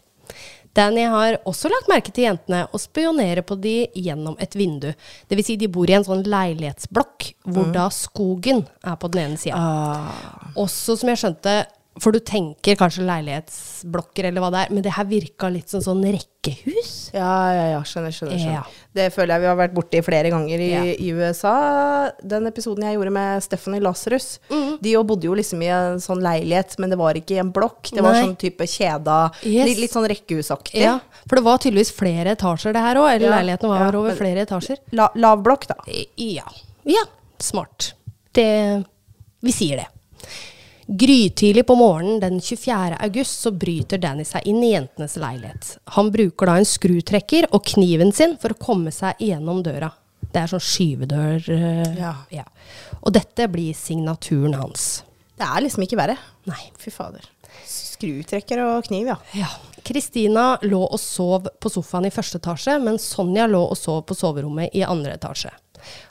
[0.78, 4.92] Danny har også lagt merke til jentene og spionerer på de gjennom et vindu.
[5.28, 9.24] Det vil si, de bor i en sånn leilighetsblokk, hvor da skogen er på den
[9.24, 9.58] ene sida.
[9.58, 10.52] Ah.
[10.60, 11.58] Også som jeg skjønte,
[12.00, 15.82] for du tenker kanskje leilighetsblokker eller hva det er, men det her virka litt som
[15.82, 16.92] sånn rekkehus.
[17.16, 17.80] Ja, ja, ja.
[17.88, 18.38] Skjønner, skjønner.
[18.38, 18.54] skjønner.
[18.60, 18.64] Ja.
[18.98, 20.84] Det føler jeg vi har vært borti flere ganger i, Ja.
[20.94, 21.54] i USA.
[22.22, 24.78] Den episoden jeg gjorde med Stephanie Lasarus, mm.
[24.82, 27.52] de jo bodde jo liksom i en sånn leilighet, men det var ikke i en
[27.52, 27.92] blokk.
[27.92, 28.24] Det var Nei.
[28.26, 29.20] sånn type kjeda.
[29.44, 29.68] Yes.
[29.72, 30.82] Litt, litt sånn rekkehusaktig.
[30.86, 34.10] Ja, for det var tydeligvis flere etasjer det her òg, eller Ja, leiligheten var over
[34.14, 34.78] men- flere etasjer.
[34.92, 35.76] La, lav blokk, da.
[36.18, 36.46] Ja.
[36.86, 37.04] ja,
[37.40, 37.94] smart.
[38.34, 38.86] Det
[39.42, 39.88] Vi sier det.
[40.88, 42.98] Grytidlig på morgenen den 24.
[43.00, 45.74] august så bryter Danny seg inn i jentenes leilighet.
[45.98, 49.90] Han bruker da en skrutrekker og kniven sin for å komme seg gjennom døra.
[50.32, 51.50] Det er sånn skyvedør.
[52.00, 52.14] Ja.
[52.32, 52.46] Ja.
[53.02, 55.02] Og dette blir signaturen hans.
[55.36, 56.16] Det er liksom ikke verre.
[56.48, 56.62] Nei.
[56.80, 57.28] Fy fader.
[57.68, 59.18] Skrutrekker og kniv, ja.
[59.36, 59.52] Ja.
[59.88, 64.16] Kristina lå og sov på sofaen i første etasje, mens Sonja lå og sov på
[64.16, 65.52] soverommet i andre etasje.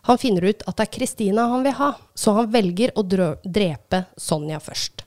[0.08, 4.04] Han finner ut at det er Kristina han vil ha, så han velger å drepe
[4.16, 5.06] Sonja først.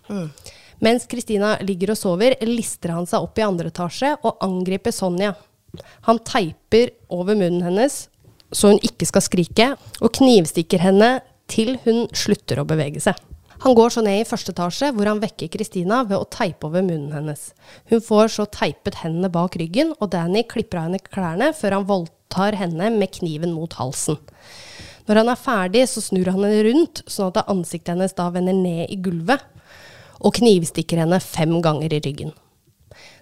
[0.80, 5.34] Mens Kristina ligger og sover, lister han seg opp i andre etasje og angriper Sonja.
[6.08, 8.08] Han teiper over munnen hennes
[8.52, 11.20] så hun ikke skal skrike, og knivstikker henne
[11.50, 13.18] til hun slutter å bevege seg.
[13.60, 16.86] Han går så ned i første etasje, hvor han vekker Kristina ved å teipe over
[16.86, 17.50] munnen hennes.
[17.92, 21.90] Hun får så teipet hendene bak ryggen, og Danny klipper av henne klærne før han
[21.90, 24.18] voldtar henne med kniven mot halsen.
[25.08, 28.54] Når han er ferdig, så snur han henne rundt, sånn at ansiktet hennes da vender
[28.54, 29.42] ned i gulvet,
[30.20, 32.36] og knivstikker henne fem ganger i ryggen.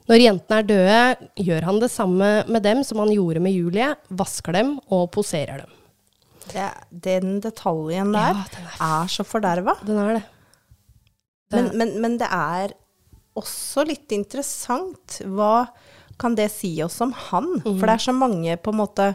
[0.07, 3.93] Når jentene er døde, gjør han det samme med dem som han gjorde med Julie,
[4.09, 5.73] vasker dem og poserer dem.
[6.47, 9.75] Det, den detaljen der Ja, den er så forderva.
[9.83, 10.25] Den er det.
[11.51, 12.75] Men, men, men det er
[13.37, 15.19] også litt interessant.
[15.23, 15.67] Hva
[16.19, 17.57] kan det si oss om han?
[17.63, 19.07] For det er så mange på en måte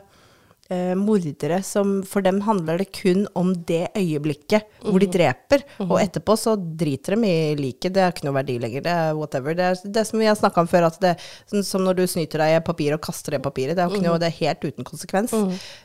[0.72, 5.64] eh, mordere som For dem handler det kun om det øyeblikket hvor de dreper.
[5.86, 7.94] Og etterpå så driter de i liket.
[7.94, 8.84] Det er ikke noe verdi lenger.
[8.86, 9.56] Det er whatever.
[9.58, 11.16] Det er det som vi har snakka om før, at det
[11.50, 13.76] sånn som når du snyter deg i papir og kaster det papiret.
[13.76, 15.34] Det er, ikke noe, det er helt uten konsekvens.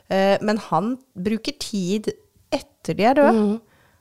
[0.08, 2.12] Eh, men han bruker tid
[2.54, 3.58] etter de er døde.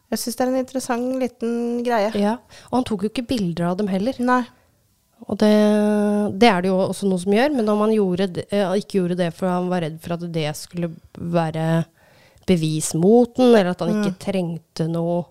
[0.08, 2.14] Jeg syns det er en interessant liten greie.
[2.16, 2.38] Ja.
[2.70, 4.16] Og han tok jo ikke bilder av dem heller.
[4.24, 4.46] Nei.
[5.26, 5.50] Og det,
[6.40, 9.00] det er det jo også noe som gjør, men om han gjorde det, eh, ikke
[9.00, 11.86] gjorde det for han var redd for at det skulle være
[12.48, 15.24] bevis mot den, eller at han ikke trengte noe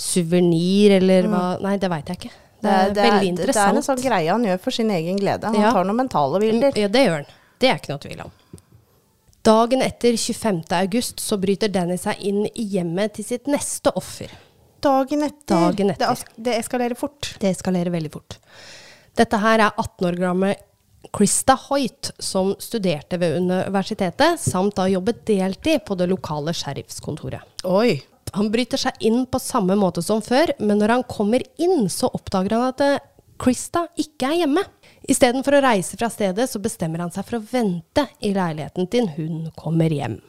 [0.00, 2.32] suvenir, eller hva Nei, det veit jeg ikke.
[2.60, 5.48] Det er, veldig det er en sånn greie han gjør for sin egen glede.
[5.48, 5.70] Han Ja.
[5.72, 6.76] tar noen mentale bilder.
[6.76, 7.30] Ja, det gjør han.
[7.60, 8.32] Det er ikke noe tvil om.
[9.42, 10.60] Dagen etter 25.
[10.76, 14.28] august så bryter Danny seg inn i hjemmet til sitt neste offer.
[14.84, 15.54] Dagen etter.
[15.56, 16.12] Dagen etter.
[16.12, 17.34] Det, det eskalerer fort.
[17.40, 18.36] Det eskalerer veldig fort.
[19.20, 20.54] Dette her er 18 år gamle
[21.12, 27.44] Krista Hoyt, som studerte ved universitetet, samt da jobbet deltid på det lokale sheriffskontoret.
[27.68, 27.98] Oi.
[28.36, 32.08] Han bryter seg inn på samme måte som før, men når han kommer inn, så
[32.14, 33.00] oppdager han at eh,
[33.40, 34.62] Krista ikke er hjemme.
[35.10, 39.08] Istedenfor å reise fra stedet, så bestemmer han seg for å vente i leiligheten til
[39.16, 40.20] hun kommer hjem.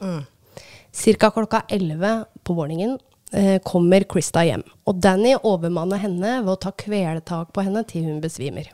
[0.92, 2.98] Cirka klokka 11 på morgenen
[3.64, 8.20] kommer Krista hjem, og Danny overmanner henne ved å ta kvelertak på henne til hun
[8.20, 8.68] besvimer.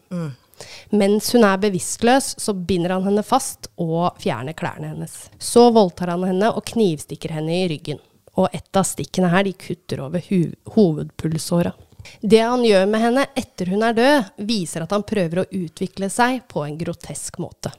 [0.90, 5.16] Mens hun er bevisstløs, så binder han henne fast og fjerner klærne hennes.
[5.38, 8.00] Så voldtar han henne og knivstikker henne i ryggen.
[8.38, 10.40] Og et av stikkene her de kutter over ho
[10.76, 11.74] hovedpulsåra.
[12.20, 16.08] Det han gjør med henne etter hun er død, viser at han prøver å utvikle
[16.12, 17.72] seg på en grotesk måte.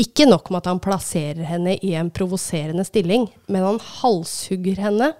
[0.00, 5.10] Ikke nok med at han plasserer henne i en provoserende stilling, men han halshugger henne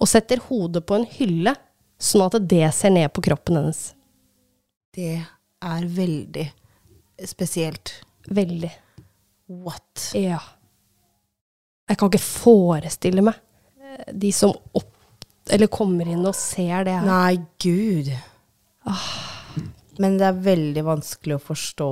[0.00, 1.52] og setter hodet på en hylle,
[2.00, 3.82] sånn at det ser ned på kroppen hennes.
[4.96, 6.46] Det er veldig
[7.28, 7.92] spesielt.
[8.32, 8.70] Veldig.
[9.60, 10.06] What?
[10.16, 10.38] Ja.
[11.90, 13.36] Jeg kan ikke forestille meg
[13.82, 14.88] eh, de som opp,
[15.50, 17.06] eller kommer inn og ser det her.
[17.06, 18.10] Nei, gud.
[20.00, 21.88] Men det er veldig vanskelig å forstå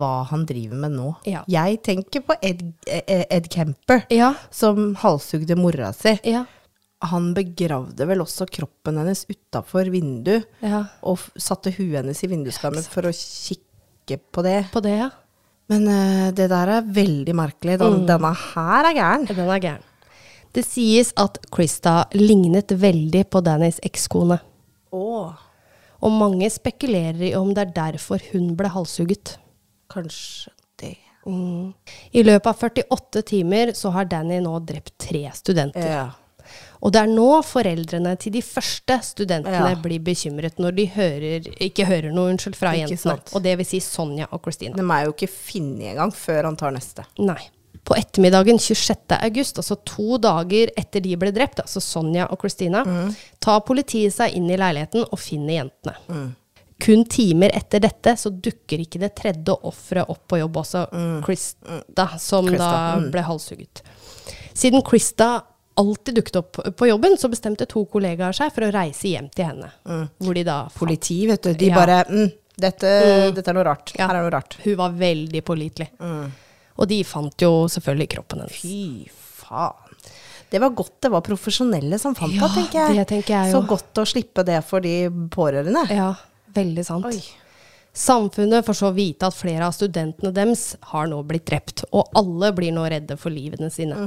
[0.00, 1.08] hva han driver med nå.
[1.26, 1.40] Ja.
[1.50, 6.18] Jeg tenker på Ed, eh, Ed Kemper, Ja, som halshugde mora si.
[6.24, 6.44] ja,
[7.08, 10.82] Han begravde vel også kroppen hennes utafor vinduet, ja.
[11.00, 14.58] og satte huet hennes i vinduskarmen for å kikke på det.
[14.74, 15.08] På det, ja.
[15.70, 17.78] Men uh, det der er veldig merkelig.
[17.80, 19.28] Den, Denne her er gæren.
[19.30, 19.86] Den er gæren.
[20.50, 24.40] Det sies at Krista lignet veldig på Dannys ekskone.
[24.90, 25.30] Oh.
[26.02, 29.36] Og mange spekulerer i om det er derfor hun ble halshugget.
[29.90, 30.96] kanskje det.
[31.26, 31.72] Mm.
[32.12, 35.86] I løpet av 48 timer så har Danny nå drept tre studenter.
[35.86, 36.08] Ja.
[36.82, 39.76] Og det er nå foreldrene til de første studentene Ja.
[39.76, 42.98] blir bekymret når de hører, ikke hører noe unnskyld fra Ikke jentene.
[43.18, 43.34] sant.
[43.34, 44.74] Og det vil si Sonja og Christina.
[44.76, 47.04] De er jo ikke funnet engang før han tar neste.
[47.18, 47.40] Nei.
[47.84, 49.16] På ettermiddagen 26.
[49.22, 52.82] august, altså to dager etter de ble drept, altså Sonja og Christina,
[53.40, 56.34] tar politiet seg inn i leiligheten og finner jentene.
[56.80, 60.86] Kun timer etter dette så dukker ikke det tredje offeret opp på jobb også,
[61.24, 62.70] Krista, som Christa.
[63.02, 63.82] da ble halshugget.
[64.54, 65.42] Siden Krista
[65.80, 69.48] alltid dukket opp på jobben, så bestemte to kollegaer seg for å reise hjem til
[69.50, 69.70] henne.
[70.20, 71.52] Hvor de da Politi, vet du.
[71.58, 71.78] De Ja.
[71.80, 72.90] bare mm, dette,
[73.34, 73.94] dette er noe rart.
[73.96, 74.06] Ja.
[74.10, 74.58] Her er noe rart.
[74.64, 75.90] Hun var veldig pålitelig.
[76.80, 78.60] Og de fant jo selvfølgelig kroppen hennes.
[78.62, 79.86] Fy faen.
[80.50, 82.96] Det var godt det var profesjonelle som fant Ja, det, tenker jeg.
[82.98, 83.60] det tenker jeg jo.
[83.60, 84.94] Så godt å slippe det for de
[85.30, 85.84] pårørende.
[85.94, 86.08] Ja,
[86.56, 87.06] veldig sant.
[87.06, 87.20] Oi.
[87.92, 92.52] Samfunnet får så vite at flere av studentene deres har nå blitt drept, og alle
[92.54, 94.06] blir nå redde for livene sine.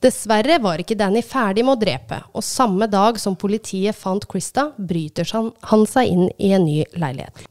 [0.00, 4.70] Dessverre var ikke Danny ferdig med å drepe, og samme dag som politiet fant Krista,
[4.78, 7.44] bryter han, seg inn i en ny leilighet.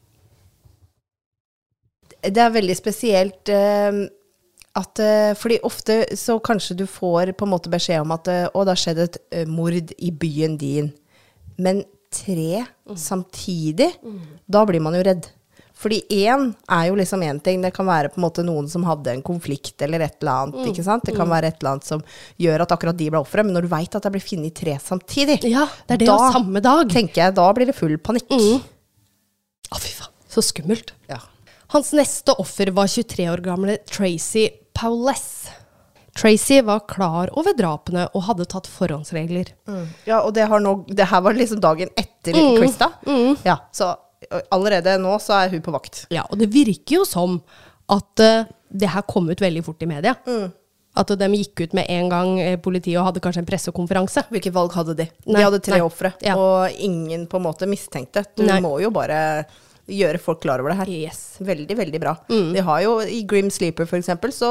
[2.24, 3.98] Det er veldig spesielt uh,
[4.80, 8.46] at uh, Fordi ofte så kanskje du får på en måte beskjed om at uh,
[8.48, 10.88] å, det har skjedd et mord i byen din.
[11.60, 12.64] Men tre
[12.96, 13.90] samtidig,
[14.46, 15.28] da blir man jo redd.
[15.84, 17.60] Fordi én er jo liksom én ting.
[17.60, 20.70] Det kan være på en måte noen som hadde en konflikt eller et eller annet.
[20.70, 21.04] ikke sant?
[21.04, 22.00] Det kan være et eller annet som
[22.40, 23.44] gjør at akkurat de ble ofre.
[23.44, 26.30] Men når du veit at det blir funnet tre samtidig, Ja, det er det Da
[26.32, 26.88] samme dag.
[26.88, 28.32] tenker jeg da blir det full panikk.
[28.32, 30.10] Å, fy faen.
[30.32, 30.94] Så skummelt.
[31.10, 31.20] Ja.
[31.74, 35.50] Hans neste offer var 23 år gamle Tracy Pauless.
[36.14, 39.48] Tracy var klar over drapene og hadde tatt forhåndsregler.
[40.06, 42.92] Ja, og det, har nå, det her var liksom dagen etter Krista.
[43.44, 43.96] Ja, så
[44.54, 46.04] allerede nå så er hun på vakt.
[46.14, 47.40] Ja, og det virker jo som
[47.92, 48.44] at uh,
[48.74, 50.14] det her kom ut veldig fort i media.
[50.94, 54.22] At de gikk ut med en gang eh, politiet og hadde kanskje en pressekonferanse.
[54.30, 55.08] Hvilket valg hadde de?
[55.26, 55.82] Nei, de hadde tre nei.
[55.82, 56.36] ofre, Ja.
[56.38, 58.22] og ingen på en måte mistenkte.
[58.38, 58.60] Du Nei.
[58.62, 59.44] må jo bare
[59.90, 60.92] gjøre folk klar over det her.
[61.10, 61.18] Yes.
[61.44, 62.14] Veldig, veldig bra.
[62.30, 62.52] Mm.
[62.54, 64.48] De har jo, I Grim Sleeper eksempel, så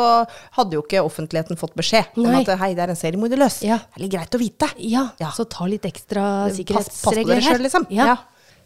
[0.59, 3.61] hadde jo ikke offentligheten fått beskjed om at hei, det er en seriemorder løs.
[3.65, 3.79] Ja.
[3.95, 4.69] Det er litt greit å vite.
[4.83, 5.31] Ja, Ja.
[5.31, 7.87] så ta litt ekstra Pass- pass på sikkerhetsregler dere selv, liksom.
[7.89, 8.17] Ja.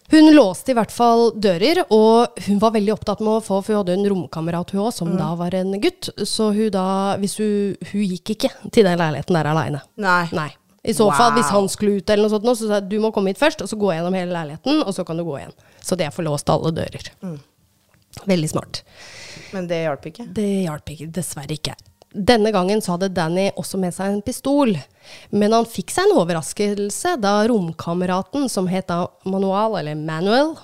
[0.09, 3.73] Hun låste i hvert fall dører, og hun var veldig opptatt med å få, for
[3.73, 5.17] hun hadde en romkamerat hun også, som Mm.
[5.19, 6.09] da var en gutt.
[6.23, 9.81] Så hun da, hvis hun, hun gikk ikke til den leiligheten der aleine.
[9.97, 10.29] Nei.
[10.31, 10.49] Nei.
[10.87, 12.99] I så fall, hvis han skulle ut eller noe sånt, nå, så sa jeg du
[13.03, 15.35] må komme hit først, og så gå gjennom hele leiligheten, og så kan du gå
[15.41, 15.51] igjen.
[15.83, 17.09] Så det er forlåst alle dører.
[17.21, 17.39] Mm.
[18.25, 18.83] Veldig smart.
[19.53, 20.33] Men det hjalp ikke.
[20.33, 21.75] Det hjalp ikke, dessverre ikke.
[22.11, 24.73] Denne gangen så hadde Danny også med seg en pistol,
[25.35, 28.91] men han fikk seg en overraskelse da romkameraten, som het
[29.27, 30.55] Manuel, eller Manuel,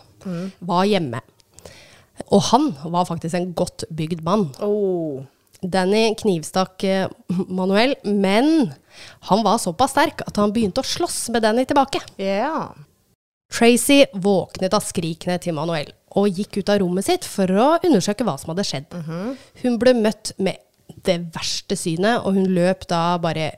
[0.64, 1.20] var hjemme.
[2.32, 4.48] Og han var faktisk en godt bygd mann.
[4.64, 5.24] Oh.
[5.64, 7.12] Danny knivstakk eh,
[7.58, 8.74] Manuel, men
[9.30, 12.02] han var såpass sterk at han begynte å slåss med Danny tilbake.
[12.20, 12.74] Yeah.
[13.54, 18.26] Tracy våknet av skrikene til Manuel og gikk ut av rommet sitt for å undersøke
[18.26, 18.96] hva som hadde skjedd.
[19.64, 20.62] Hun ble møtt med
[21.04, 23.52] det verste synet, og hun løp da bare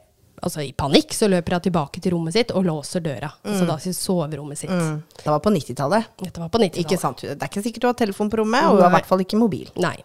[0.46, 3.32] Altså i panikk så løper hun tilbake til rommet sitt og låser døra.
[3.48, 4.70] Altså da til soverommet sitt.
[4.70, 5.00] Mm.
[5.18, 6.10] Det var på 90-tallet.
[6.22, 6.82] Dette var på 90-tallet.
[6.84, 7.24] Ikke sant?
[7.24, 9.24] Det er ikke sikkert du har telefon på rommet, og du har i hvert fall
[9.24, 9.72] ikke mobil.
[9.82, 9.96] Nei.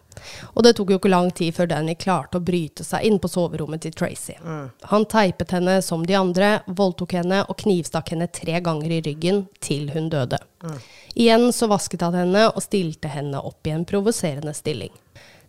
[0.54, 3.28] Og det tok jo ikke lang tid før Danny klarte å bryte seg inn på
[3.28, 4.38] soverommet til Tracy.
[4.92, 9.44] Han teipet henne som de andre, voldtok henne og knivstakk henne tre ganger i ryggen
[9.61, 10.40] til hun døde.
[11.18, 14.94] Igjen så vasket han henne og stilte henne opp i en provoserende stilling.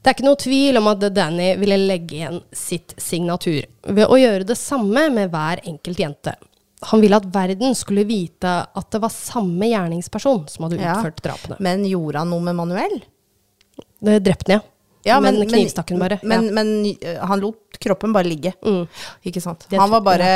[0.02, 4.18] Det er ikke noe tvil om at Danny ville legge igjen sitt signatur ved å
[4.18, 6.34] gjøre det samme med hver enkelt jente.
[6.90, 10.96] Han ville at verden skulle vite at det var samme gjerningsperson som hadde Ja.
[10.98, 11.60] utført drapene.
[11.62, 13.02] Men gjorde han noe med Manuel?
[14.02, 14.68] Det drepte han, ja.
[15.04, 16.20] Ja, men, men knivstakken bare.
[16.22, 16.52] Men, ja.
[16.52, 18.52] men øh, han lot kroppen bare ligge.
[18.62, 18.84] Mm.
[19.26, 19.66] Ikke sant.
[19.72, 20.28] Han var bare,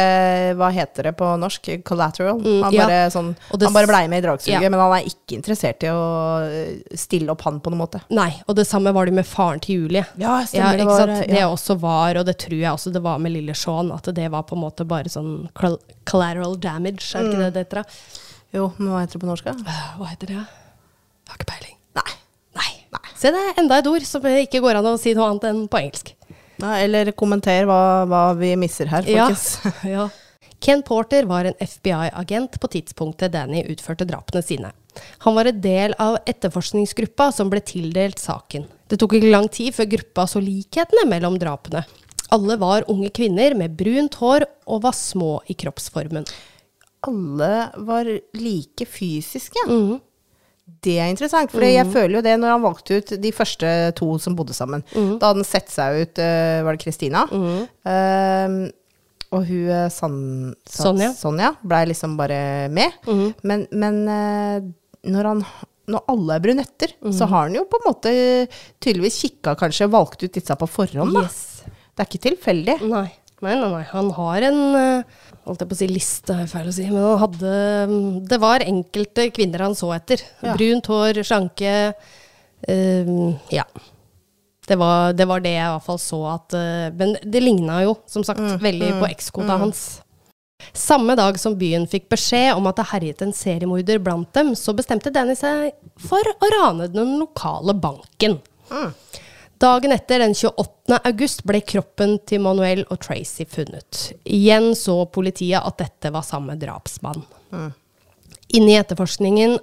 [0.58, 2.39] hva heter det på norsk, collateral.
[2.41, 2.88] Mm, han, ja.
[2.88, 4.71] bare, sånn, det han bare blei med i dragsuget, Ja.
[4.71, 6.01] men han er ikke interessert i å
[6.47, 8.01] øh, stille opp han på noen måte.
[8.15, 10.06] Nei, og det samme var det med faren til Julie.
[10.17, 11.30] Ja, Ja, ikke var, sant?
[11.30, 14.30] Det også var, og det tror jeg også det var med lille Shaun, at det
[14.34, 17.97] var på en måte bare sånn collateral damage, er det ikke det det heter?
[18.56, 19.49] Jo, men hva heter det på norsk?
[19.51, 19.80] da?
[19.99, 20.43] Hva heter det?
[21.30, 21.75] Har ikke peiling.
[21.97, 22.12] Nei.
[23.15, 25.63] Se, det er enda et ord som ikke går an å si noe annet enn
[25.71, 26.13] på engelsk.
[26.63, 29.28] Nei, eller kommenter hva, hva vi misser her, Ja.
[29.28, 29.84] folkens.
[29.95, 30.10] ja.
[30.65, 34.71] Ken Porter var en FBI-agent på tidspunktet Danny utførte drapene sine.
[35.25, 38.63] Han var en del av etterforskningsgruppa som ble tildelt saken.
[38.88, 41.84] Det tok ikke lang tid før gruppa så likhetene mellom drapene.
[42.34, 46.25] Alle var unge kvinner med brunt hår og var små i kroppsformen.
[47.06, 47.51] Alle
[47.86, 48.08] var
[48.39, 49.67] like fysiske.
[49.67, 49.99] Mhm.
[50.65, 54.08] Det er interessant, for jeg føler jo det når han valgte ut de første to
[54.21, 54.82] som bodde sammen.
[54.95, 55.12] Mm.
[55.21, 57.21] Da hadde han sett seg ut øh, Var det Kristina?
[57.86, 58.58] Ehm,
[59.36, 60.17] og hun øh, San,
[60.69, 61.12] Sonja.
[61.17, 62.97] Sonja blei liksom bare med.
[63.06, 63.32] Mhm.
[63.43, 64.67] Men, men øh,
[65.13, 65.45] når han
[65.86, 68.12] når alle er brunetter, så har han jo på en måte
[68.82, 71.13] tydeligvis kikka, kanskje, valgt ut disse på forhånd.
[71.13, 71.21] Da.
[71.28, 71.75] Yes.
[71.93, 72.78] Det er ikke tilfeldig.
[72.89, 73.06] Nei.
[73.45, 73.84] Nei, nei, nei.
[73.91, 76.86] Han har en eh, Holdt jeg på å si liste, er feil å si.
[76.89, 77.58] Men han hadde
[77.91, 80.23] mm, Det var enkelte kvinner han så etter.
[80.41, 80.55] Ja.
[80.58, 81.75] Brunt hår, slanke.
[82.65, 83.67] Uh, ja.
[84.65, 87.84] Det var, det var det jeg i hvert fall så at uh, Men det ligna
[87.86, 89.86] jo, som sagt, veldig på ekskota hans.
[90.73, 94.73] Samme dag som byen fikk beskjed om at det herjet en seriemorder blant dem, så
[94.73, 98.39] bestemte Danny seg for å rane den lokale banken.
[99.62, 101.00] Dagen etter, den 28.
[101.08, 104.10] august, ble kroppen til Manuel og Tracy funnet.
[104.28, 107.24] Igjen så politiet at dette var samme drapsmann.
[108.56, 109.56] Inn i etterforskningen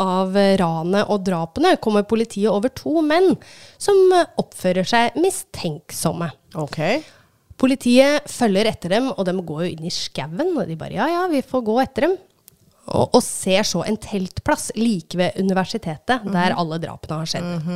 [0.00, 3.34] av ranet og drapene kommer politiet over to menn
[3.82, 3.98] som
[4.40, 6.30] oppfører seg mistenksomme.
[6.58, 6.78] Ok.
[7.60, 10.54] Politiet følger etter dem, og de går jo inn i skauen.
[10.56, 12.16] Og de bare ja, ja, vi får gå etter dem.
[12.90, 17.68] Og, og ser så en teltplass like ved universitetet, der alle drapene har skjedd.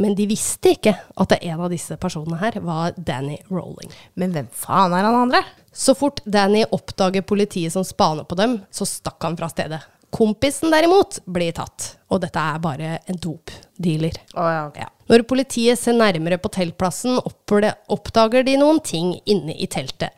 [0.00, 3.90] Men de visste ikke at en av disse personene her var Danny Rolling.
[4.16, 5.42] Men hvem faen er han andre?
[5.72, 9.82] Så fort Danny oppdager politiet som spaner på dem, så stakk han fra stedet.
[10.12, 14.18] Kompisen derimot blir tatt, og dette er bare en dopdealer.
[14.36, 14.66] Oh, ja.
[14.76, 14.88] Ja.
[15.08, 20.12] Når politiet ser nærmere på teltplassen, oppdager de noen ting inne i teltet.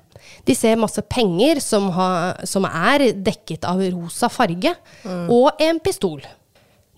[0.48, 2.08] De ser masse penger som, ha,
[2.48, 6.24] som er dekket av rosa farge, og en pistol.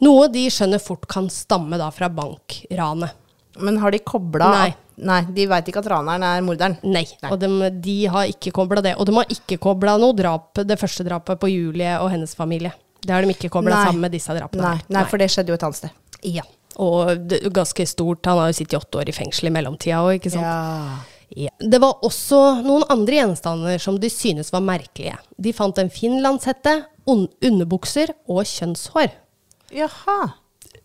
[0.04, 3.22] Noe de skjønner fort kan stamme da fra bankranet.
[3.56, 4.72] Men har de kobla Nei.
[4.96, 6.78] Nei, de veit ikke at raneren er morderen.
[6.88, 7.48] Nei, og de,
[7.85, 8.94] de har ikke kobla det.
[8.96, 12.72] Og de har ikke kobla noe drap, det første drapet på Julie og hennes familie.
[13.04, 14.62] Det har de ikke kobla sammen med disse drapene.
[14.64, 15.98] Nei, nei, for det skjedde jo et annet sted.
[16.24, 16.46] Ja.
[16.80, 18.24] Og det, ganske stort.
[18.24, 20.48] Han har jo sittet i åtte år i fengsel i mellomtida òg, ikke sant.
[20.48, 21.12] Ja.
[21.37, 21.52] Ja.
[21.59, 25.16] Det var også noen andre gjenstander som de synes var merkelige.
[25.37, 26.72] De fant en finlandshette,
[27.11, 29.11] un underbukser og kjønnshår.
[29.74, 30.18] Jaha.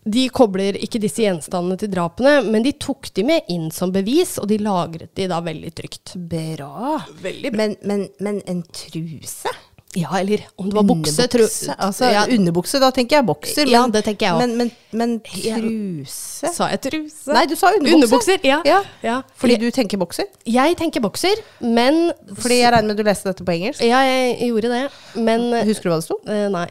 [0.04, 4.34] De kobler ikke disse gjenstandene til drapene, men de tok de med inn som bevis,
[4.42, 6.16] og de lagret de da veldig trygt.
[6.16, 6.96] Bra.
[7.22, 9.52] Veldig Men, men, men en truse?
[9.94, 11.74] Ja, eller om det var bukse, Underbukse?
[11.76, 13.68] Altså, ja, underbukse, da tenker jeg bokser.
[13.68, 14.46] Ja, det tenker jeg også.
[14.48, 16.48] Men, men, men truse?
[16.56, 17.28] Sa jeg truse?
[17.36, 17.98] Nei, du sa underbukser.
[17.98, 18.60] Underbukser, ja.
[18.66, 19.18] Ja, ja.
[19.36, 20.30] Fordi du tenker bokser?
[20.48, 23.84] Jeg tenker bokser, men Fordi jeg regner med du leste dette på engelsk?
[23.84, 24.82] Ja, jeg gjorde det,
[25.28, 26.18] men Husker du hva det sto?
[26.26, 26.70] eh, Nei.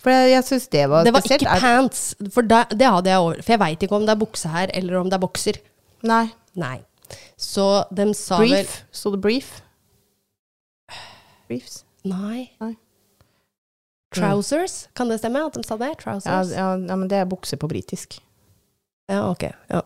[0.00, 1.42] For jeg, jeg syns det var Det var spesielt.
[1.44, 3.42] ikke pants, for da, det hadde jeg over.
[3.44, 5.58] For jeg veit ikke om det er bukse her, eller om det er bokser.
[6.08, 6.26] Nei.
[6.56, 6.78] Nei.
[7.40, 8.78] Så de sa vel Brief.
[8.96, 9.50] Sto det brief?
[11.50, 11.82] Briefs?
[12.06, 12.50] Nei.
[12.62, 12.74] Nei.
[14.14, 14.88] Trousers?
[14.96, 15.92] Kan det stemme at de sa det?
[16.00, 16.50] Trousers?
[16.54, 18.18] ja, ja, men det er bukse på britisk.
[19.10, 19.50] Ja, ok.
[19.70, 19.82] Ja.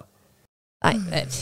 [0.84, 0.94] Nei.
[1.00, 1.34] Mm.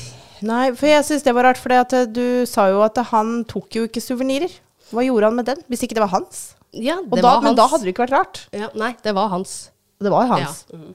[0.47, 1.71] Nei, for jeg syns det var rart, for
[2.11, 4.51] du sa jo at han tok jo ikke suvenirer.
[4.91, 6.43] Hva gjorde han med den, hvis ikke det var hans?
[6.73, 8.43] Ja, det da, var men da hadde det ikke vært rart.
[8.57, 9.71] ja, Nei, det var hans.
[10.03, 10.63] Det var hans.
[10.73, 10.79] Ja.
[10.79, 10.95] Mm.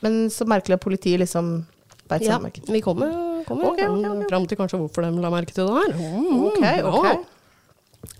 [0.00, 1.66] Men så merkelig at politiet liksom
[2.08, 2.72] beit seg Ja, merke til.
[2.72, 3.10] vi kommer,
[3.48, 4.28] kommer Ok, okay, okay.
[4.30, 5.98] fram til kanskje hvorfor de la merke til det her.
[5.98, 7.16] Mm, Ok, ja.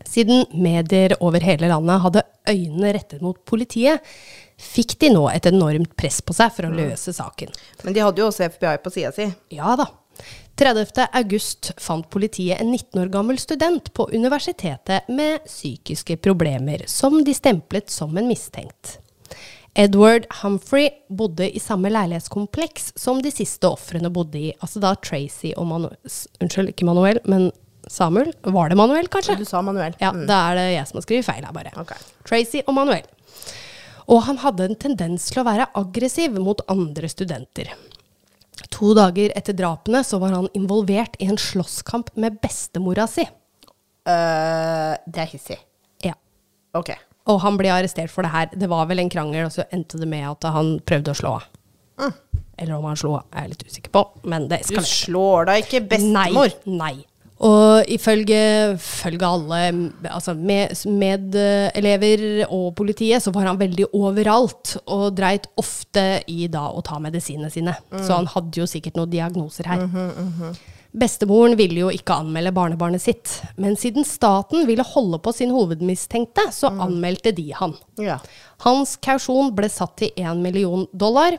[0.09, 4.03] Siden medier over hele landet hadde øynene rettet mot politiet,
[4.59, 7.53] fikk de nå et enormt press på seg for å løse saken.
[7.85, 9.29] Men de hadde jo også FBI på sida si.
[9.55, 9.87] Ja da.
[10.59, 11.07] 30.
[11.15, 17.35] august fant politiet en 19 år gammel student på universitetet med psykiske problemer, som de
[17.37, 18.97] stemplet som en mistenkt.
[19.79, 25.53] Edward Humphrey bodde i samme leilighetskompleks som de siste ofrene bodde i, altså da Tracy
[25.55, 25.95] og Manuel
[26.43, 27.53] Unnskyld, ikke Manuel, men
[27.89, 28.33] Samuel.
[28.43, 29.37] Var det Manuel, kanskje?
[29.39, 29.95] Du sa Manuel.
[30.03, 30.27] Ja, Mm.
[30.27, 31.71] da er det jeg som har skrevet feil her, bare.
[31.79, 31.97] Okay.
[32.25, 33.07] Tracy og Manuel.
[34.09, 37.71] Og han hadde en tendens til å være aggressiv mot andre studenter.
[38.75, 43.27] To dager etter drapene så var han involvert i en slåsskamp med bestemora si.
[44.09, 45.59] Uh, det er hissig.
[46.05, 46.15] Ja.
[46.79, 46.95] Ok.
[47.29, 48.51] Og han ble arrestert for det her.
[48.57, 51.37] Det var vel en krangel, og så endte det med at han prøvde å slå
[51.39, 51.55] henne.
[52.59, 54.03] Eller om han slo er jeg litt usikker på.
[54.31, 56.51] Men det Du slår da ikke bestemor?
[56.67, 56.79] Nei.
[56.79, 56.95] nei.
[57.45, 58.39] Og ifølge,
[58.75, 59.59] ifølge alle
[60.11, 64.75] altså med, medelever og politiet, så var han veldig overalt.
[64.87, 67.77] Og dreit ofte i da å ta medisinene sine.
[67.95, 69.87] Så han hadde jo sikkert noen diagnoser her.
[70.99, 73.35] Bestemoren ville jo ikke anmelde barnebarnet sitt.
[73.61, 77.77] Men siden staten ville holde på sin hovedmistenkte, så anmeldte de han.
[78.03, 78.19] Ja.
[78.65, 81.39] Hans kausjon ble satt til 1 million dollar.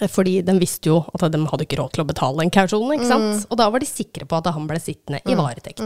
[0.00, 2.94] Eh, Fordi de visste jo at de hadde ikke råd til å betale den kausjonen.
[2.98, 3.46] ikke sant?
[3.50, 5.82] Og da var de sikre på at han ble sittende i varetekt.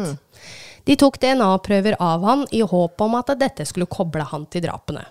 [0.85, 5.05] De tok DNA-prøver av han i håp om at dette skulle koble han til drapene.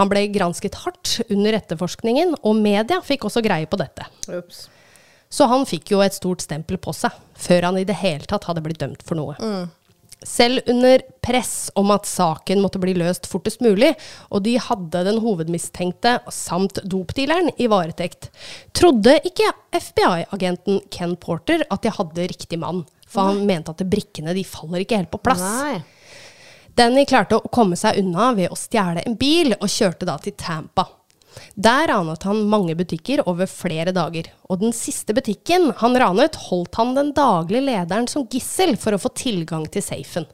[0.00, 4.04] Han ble gransket hardt under etterforskningen, og media fikk også greie på dette.
[4.28, 4.68] Ups.
[5.28, 8.44] Så han fikk jo et stort stempel på seg, før han i det hele tatt
[8.44, 9.34] hadde blitt dømt for noe.
[10.24, 13.92] Selv under press om at saken måtte bli løst fortest mulig,
[14.32, 18.30] og de hadde den hovedmistenkte samt dopdealeren i varetekt,
[18.76, 24.34] trodde ikke FBI-agenten Ken Porter at de hadde riktig mann, for han mente at brikkene
[24.36, 25.44] de faller ikke helt på plass.
[25.44, 25.82] Nei.
[26.74, 30.34] Danny klarte å komme seg unna ved å stjele en bil, og kjørte da til
[30.40, 30.88] Tampa.
[31.54, 36.78] Der ranet han mange butikker over flere dager, og den siste butikken han ranet, holdt
[36.80, 40.26] han den daglige lederen som gissel for å få tilgang til safen.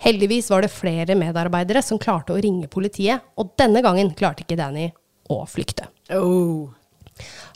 [0.00, 4.58] Heldigvis var det flere medarbeidere som klarte å ringe politiet, og denne gangen klarte ikke
[4.60, 4.88] Danny
[5.30, 5.90] å flykte.
[6.16, 6.70] Oh.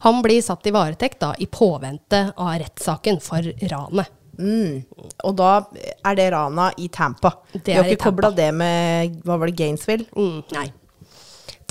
[0.04, 4.12] Han blir satt i varetekt da i påvente av rettssaken for ranet.
[5.24, 5.50] Og da
[6.04, 7.30] er det rana i Tampa.
[7.52, 10.08] Det Vi har er ikke kobla det med Hva var det, Gainesville?
[10.16, 10.66] Mm, nei.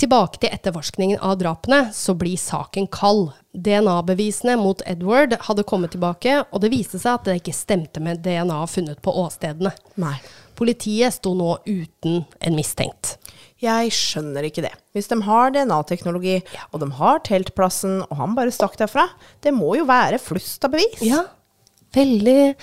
[0.00, 3.28] Tilbake til etterforskningen av drapene, så blir saken kald.
[3.54, 8.24] DNA-bevisene mot Edward hadde kommet tilbake, og det viste seg at det ikke stemte med
[8.24, 9.70] DNA funnet på åstedene.
[10.02, 10.16] Nei.
[10.58, 13.16] Politiet sto nå uten en mistenkt.
[13.62, 14.72] Jeg skjønner ikke det.
[14.94, 16.40] Hvis de har DNA-teknologi,
[16.72, 19.06] og de har teltplassen, og han bare stakk derfra,
[19.46, 21.02] det må jo være flust av bevis.
[21.06, 21.22] Ja,
[21.94, 22.54] veldig,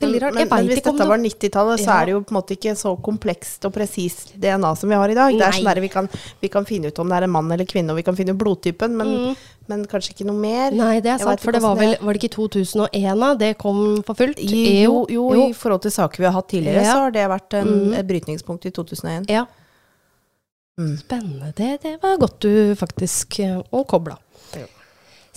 [0.00, 0.34] veldig rart.
[0.34, 1.96] Men, men hvis dette det var 90-tallet, så Ja.
[2.00, 5.08] er det jo på en måte ikke så komplekst og presist DNA som vi har
[5.10, 5.36] i dag.
[5.38, 6.08] Det er sånn der vi kan,
[6.40, 8.34] vi kan finne ut om det er en mann eller kvinne, og vi kan finne
[8.34, 9.36] ut blodtypen, men,
[9.68, 10.70] men kanskje ikke noe mer.
[10.72, 10.78] Mm.
[10.78, 14.02] Nei, det er sant, for det var vel Var det ikke 2001 da det kom
[14.06, 14.38] for fullt?
[14.38, 16.92] Jo, jo, i forhold til saker vi har hatt tidligere, Ja.
[16.94, 17.94] så har det vært en, mm.
[17.98, 19.28] et brytningspunkt i 2001.
[19.28, 19.46] Ja.
[20.78, 20.96] Mm.
[20.96, 21.52] Spennende.
[21.56, 23.40] Det, det var godt du faktisk
[23.74, 24.14] Og kobla.
[24.54, 24.66] Ja.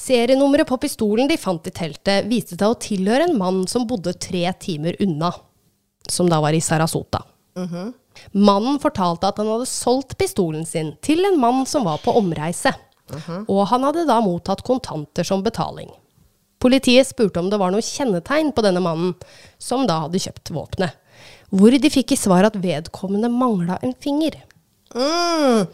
[0.01, 4.15] Serienummeret på pistolen de fant i teltet, viste seg å tilhøre en mann som bodde
[4.17, 5.29] tre timer unna,
[6.09, 7.21] som da var i Sarasota.
[7.57, 7.91] Mhm.
[8.33, 12.73] Mannen fortalte at han hadde solgt pistolen sin til en mann som var på omreise,
[13.11, 13.45] Mhm.
[13.47, 15.91] og han hadde da mottatt kontanter som betaling.
[16.59, 19.15] Politiet spurte om det var noe kjennetegn på denne mannen,
[19.59, 20.93] som da hadde kjøpt våpenet,
[21.51, 24.41] hvor de fikk i svar at vedkommende mangla en finger.
[24.93, 25.67] Mm.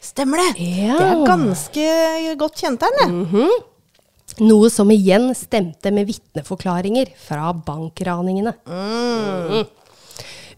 [0.00, 0.64] Stemmer det!
[0.86, 0.96] Ja.
[0.98, 1.86] Det er ganske
[2.40, 3.50] godt kjent her, det.
[4.40, 8.54] Noe som igjen stemte med vitneforklaringer fra bankraningene.
[8.64, 9.66] Mm.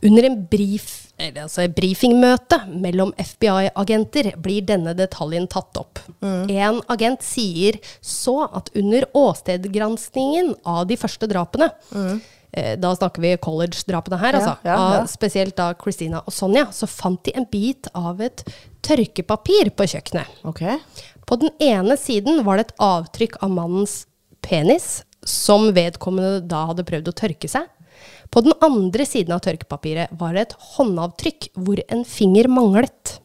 [0.05, 6.03] Under en brief, altså brifingmøte mellom FBI-agenter blir denne detaljen tatt opp.
[6.23, 12.15] En agent sier så at under åstedgranskningen av de første drapene eh,
[12.79, 14.55] Da snakker vi college-drapene her, altså.
[14.63, 15.01] ja, ja.
[15.01, 16.69] Av spesielt da Christina og Sonja.
[16.75, 18.45] Så fant de en bit av et
[18.85, 20.43] tørkepapir på kjøkkenet.
[20.47, 20.63] Ok.
[21.27, 24.05] På den ene siden var det et avtrykk av mannens
[24.45, 27.71] penis, som vedkommende da hadde prøvd å tørke seg.
[28.35, 33.17] På den andre siden av tørkepapiret var det et håndavtrykk hvor en finger manglet.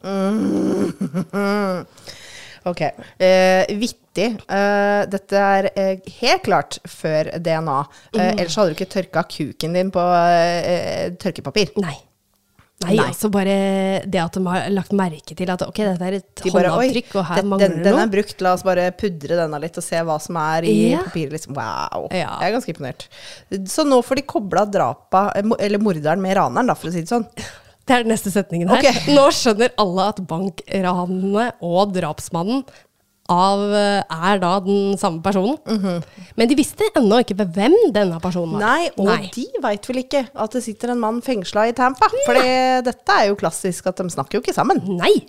[2.68, 2.82] Ok.
[3.20, 4.28] Uh, vittig.
[4.50, 7.78] Uh, dette er uh, helt klart før DNA.
[8.12, 8.20] Mm.
[8.34, 10.04] Ellers hadde du ikke tørka kuken din på
[11.22, 11.72] tørkepapir.
[11.80, 11.96] Nei.
[12.80, 13.10] Nei, Nei.
[13.10, 13.54] altså bare
[14.08, 17.10] det at de har lagt merke til at ok, dette er et De bare, håndavtrykk,
[17.20, 17.84] og her den, mangler det noe.
[17.90, 20.76] den er brukt, la oss bare pudre denne litt og se hva som er i
[20.94, 21.02] Ja.
[21.04, 21.34] papiret.
[21.36, 21.52] Liksom.
[21.58, 22.06] Wow.
[22.08, 22.38] Ja.
[22.40, 23.04] Jeg er ganske imponert.
[23.68, 27.12] Så nå får de kobla drapa, eller morderen med raneren, da, for å si det
[27.12, 27.28] sånn.
[27.90, 28.84] Det er den neste setningen her.
[28.84, 29.16] Okay.
[29.16, 32.62] Nå skjønner alle at bankranene og drapsmannen
[33.30, 35.58] av, eh, er da den samme personen.
[36.38, 38.62] Men de visste ennå ikke hvem denne personen var.
[38.62, 39.30] Nei, og Nei.
[39.34, 42.10] de veit vel ikke at det sitter en mann fengsla i Tampa.
[42.26, 42.38] For
[42.86, 44.82] dette er jo klassisk at de snakker jo ikke sammen.
[44.98, 45.26] Nei.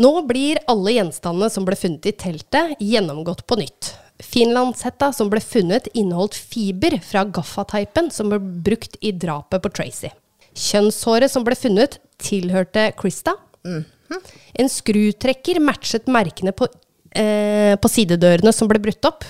[0.00, 3.94] Nå blir alle gjenstandene som ble funnet i teltet, gjennomgått på nytt.
[4.22, 10.12] Finlandshetta som ble funnet, inneholdt fiber fra gaffateipen som ble brukt i drapet på Tracy.
[10.58, 13.36] Kjønnshåret som ble funnet, tilhørte Krista.
[13.64, 16.68] En skrutrekker matchet merkene på
[17.16, 19.24] eh, på sidedørene som ble brutt opp.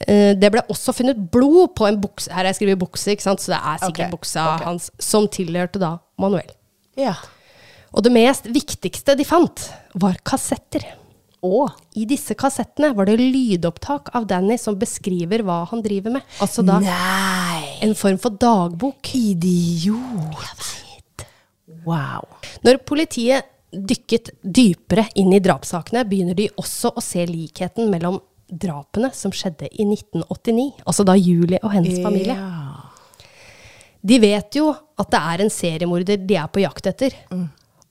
[0.00, 3.26] Eh, det ble også funnet blod på en bukse Her har jeg skrevet bukse, ikke
[3.26, 3.42] sant?
[3.42, 4.14] så det er sikkert okay.
[4.14, 4.68] buksa okay.
[4.70, 6.54] hans, som tilhørte da Manuel.
[6.98, 7.18] Ja.
[7.90, 9.66] Og det mest viktigste de fant,
[9.98, 10.86] var kassetter.
[11.40, 11.60] Å.
[11.96, 16.26] I disse kassettene var det lydopptak av Danny som beskriver hva han driver med.
[16.44, 17.78] Altså da Nei.
[17.86, 19.14] en form for dagbok.
[19.16, 20.66] Idiot.
[21.86, 22.28] Wow.
[22.66, 28.18] Når politiet dykket dypere inn i drapssakene, begynner de også å se likheten mellom
[28.50, 32.34] drapene som skjedde i 1989, altså da Julie og hennes familie.
[32.34, 33.26] Ja.
[34.00, 37.14] De vet jo at det er en seriemorder de er på jakt etter.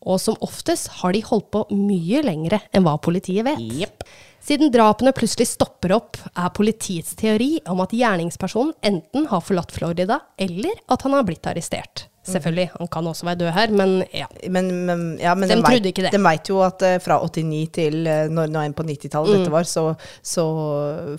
[0.08, 4.06] Og som oftest har de holdt på mye lengre enn hva politiet vet.
[4.39, 10.22] Siden drapene plutselig stopper opp, er politiets teori om at gjerningspersonen enten har forlatt Florida,
[10.39, 12.06] eller at han har blitt arrestert.
[12.30, 14.28] Selvfølgelig, han kan også være død her, men ja.
[14.54, 16.12] Men, men, ja, men De de trodde vet- ikke det.
[16.14, 19.38] De veit jo at eh, fra 89 til eh, når nå en på 90-tallet Mm.
[19.41, 19.84] dette var, så,
[20.22, 20.45] så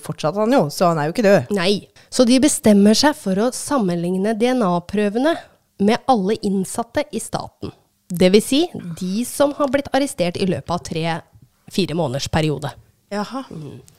[0.05, 0.63] fortsatte han jo.
[0.71, 1.51] Så han er jo ikke død.
[1.57, 1.89] Nei.
[2.11, 5.35] Så de bestemmer seg for å sammenligne DNA-prøvene
[5.83, 7.73] med alle innsatte i staten.
[8.11, 8.65] Det vil si
[8.99, 12.71] de som har blitt arrestert i løpet av tre-fire måneders periode.
[13.11, 13.43] Jaha.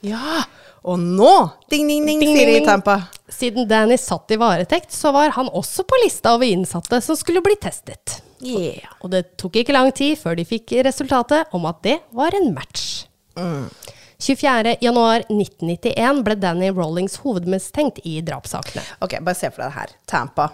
[0.00, 0.42] Ja.
[0.88, 3.00] Og nå, ding, ding, ding, Ding, sier de i Tampa.
[3.28, 7.40] Siden Danny satt i varetekt, så var han også på lista over innsatte som skulle
[7.44, 8.22] bli testet.
[8.42, 8.88] Yeah.
[9.04, 12.54] Og det tok ikke lang tid før de fikk resultatet om at det var en
[12.56, 13.04] match.
[13.36, 18.82] 24.1.1991 ble Danny Rollings hovedmistenkt i drapssakene.
[19.04, 19.90] Ok, bare se for deg det her.
[20.08, 20.46] Tampa.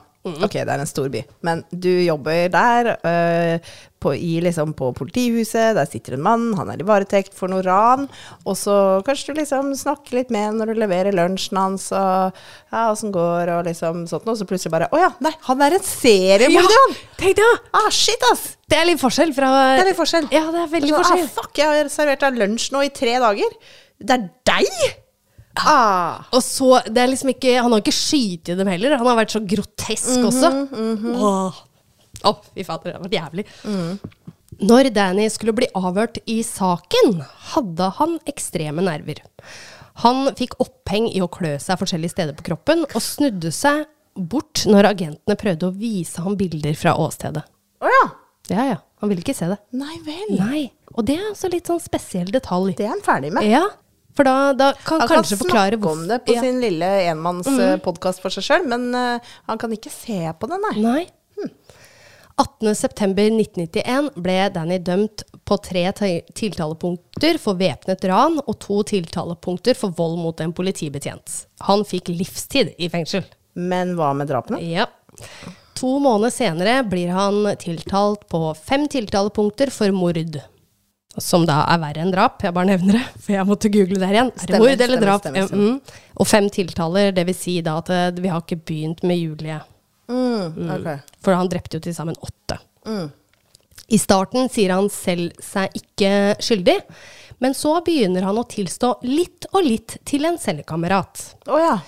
[0.44, 1.22] Ok, det er en stor by.
[1.46, 5.74] Men du jobber der, øh, på, i, liksom, på politihuset.
[5.78, 8.06] Der sitter en mann, han er i varetekt for noe ran.
[8.44, 8.74] Og så
[9.06, 12.36] kanskje du liksom snakker litt med når du leverer lunsjen hans, og
[12.70, 14.38] ja, åssen går, og liksom sånt noe.
[14.38, 16.96] Så plutselig bare Å ja, nei, han er en seriemorder, han!
[17.18, 17.66] tenk deg!
[17.74, 18.46] Ah, shit, ass!
[18.68, 20.30] Det er litt forskjell fra Det er litt forskjell.
[20.34, 21.26] Ja, det er veldig Så, forskjell.
[21.26, 23.60] Ah, fuck, jeg har servert deg lunsj nå i tre dager.
[23.98, 25.04] Det er deg!
[25.66, 26.24] Ah.
[26.34, 28.96] Og så, det er liksom ikke Han har ikke skytt dem heller.
[29.00, 30.52] Han har vært så grotesk også.
[31.14, 31.64] Åh,
[32.26, 33.44] Oh, fy fader, det har vært jævlig.
[34.68, 37.20] Når Danny skulle bli avhørt i saken,
[37.52, 39.20] hadde han ekstreme nerver.
[40.02, 43.84] Han fikk oppheng i å klø seg forskjellige steder på kroppen, og snudde seg
[44.18, 47.44] bort når agentene prøvde å vise ham bilder fra åstedet.
[47.78, 48.04] Oh, ja.
[48.50, 48.78] Ja, ja.
[48.98, 49.60] Han ville ikke se det.
[49.78, 50.32] Nei vel.
[50.40, 50.62] Nei.
[50.96, 52.72] Og det er altså litt sånn spesiell detalj.
[52.78, 53.46] Det er han ferdig med.
[53.46, 53.62] Ja,
[54.18, 56.42] for da, da kan Han kanskje kan forklare snakke om det på ja.
[56.42, 60.74] sin lille enmannspodkast for seg sjøl, men uh, han kan ikke se på det, nei.
[60.82, 61.04] Nei.
[62.38, 70.20] 18.9.1991 ble Danny dømt på tre tiltalepunkter for væpnet ran og to tiltalepunkter for vold
[70.22, 71.40] mot en politibetjent.
[71.66, 73.26] Han fikk livstid i fengsel.
[73.58, 74.60] Men hva med drapene?
[74.62, 74.86] Ja.
[75.78, 80.38] To måneder senere blir han tiltalt på fem tiltalepunkter for mord.
[81.22, 82.42] Som da er verre enn drap.
[82.44, 84.32] Jeg bare nevner det, for jeg måtte google det her igjen.
[84.38, 85.24] er det mord eller drap?
[85.24, 85.78] stemmer, stemmer.
[85.78, 86.04] mm.
[86.18, 89.58] Og fem tiltaler, det vil si da at eh, vi har ikke begynt med Julie.
[90.08, 90.88] Mm, ok.
[91.24, 92.58] For han drepte jo til sammen åtte.
[92.88, 93.08] Mm.
[93.88, 96.10] I starten sier han selv seg ikke
[96.44, 96.76] skyldig,
[97.42, 101.22] men så begynner han å tilstå litt og litt til en cellekamerat.
[101.48, 101.78] Oh, ja.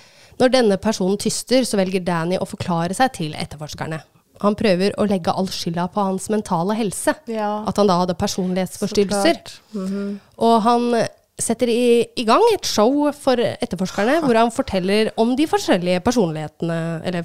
[0.41, 4.01] Når denne personen tyster, så velger Danny å forklare seg til etterforskerne.
[4.41, 7.15] Han prøver å legge all skylda på hans mentale helse.
[7.31, 7.63] Ja.
[7.69, 9.41] At han da hadde personlighetsforstyrrelser.
[9.75, 10.13] Mm -hmm.
[10.37, 11.07] Og han
[11.41, 16.79] setter i, i gang et show for etterforskerne, hvor han forteller om de forskjellige personlighetene
[17.05, 17.25] Eller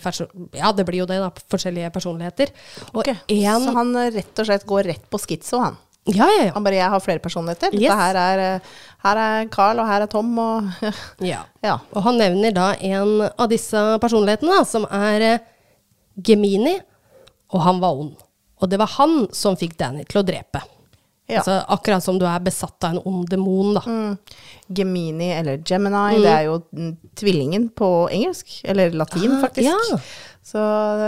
[0.56, 1.32] ja, det blir jo det, da.
[1.52, 2.54] Forskjellige personligheter.
[2.94, 5.78] Og Ok, en Så han eh, rett og slett går rett på skitso, han.
[6.06, 6.52] Ja, ja, ja.
[6.54, 7.74] Han bare 'jeg har flere personligheter'.
[7.74, 7.94] Yes.
[7.94, 8.60] Her er, eh,
[9.04, 10.70] her er Carl, og her er Tom, og
[11.20, 11.44] ja.
[11.64, 11.78] Ja.
[11.92, 15.40] Og han nevner da en av disse personlighetene, da, som er eh,
[16.22, 16.80] Gemini,
[17.54, 18.16] og han var ond.
[18.64, 20.62] Og det var han som fikk Danny til å drepe.
[21.28, 21.40] Ja.
[21.42, 23.82] Altså, akkurat som du er besatt av en ond demon, da.
[23.90, 24.18] Mm.
[24.78, 28.60] Gemini, eller Gemini, det er jo mm, tvillingen på engelsk.
[28.64, 29.66] Eller latin, Ah, faktisk.
[29.70, 30.00] ja.
[30.46, 30.62] Så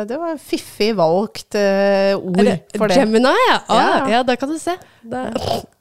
[0.10, 2.96] det var fiffig valgt uh, ord det, for det.
[2.98, 3.58] Gemini, ja.
[3.70, 3.98] Ah, Ja.
[4.16, 4.22] ja.
[4.26, 4.74] da kan du se.
[5.08, 5.28] Da,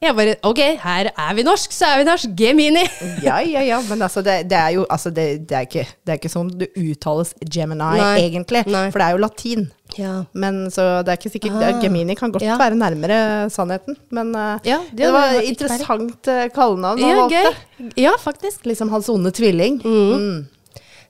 [0.05, 2.35] jeg bare Ok, her er vi norsk, så er vi norsk.
[2.37, 2.83] Gemini.
[3.25, 6.13] Ja, ja, ja, men altså, det, det er jo altså, det, det, er ikke, det
[6.13, 8.11] er ikke sånn det uttales Gemini, Nei.
[8.27, 8.63] egentlig.
[8.69, 8.91] Nei.
[8.93, 9.65] For det er jo latin.
[9.97, 10.13] Ja.
[10.37, 11.79] Men så det er ikke sikkert Ah.
[11.81, 12.59] Gemini kan godt Ja.
[12.61, 13.97] være nærmere sannheten.
[14.13, 17.91] Men uh, Ja, det det, var interessant uh, kallenavn han ja, valgte.
[17.97, 18.67] Ja, faktisk.
[18.69, 19.81] Liksom hans onde tvilling.
[19.81, 20.45] Mm.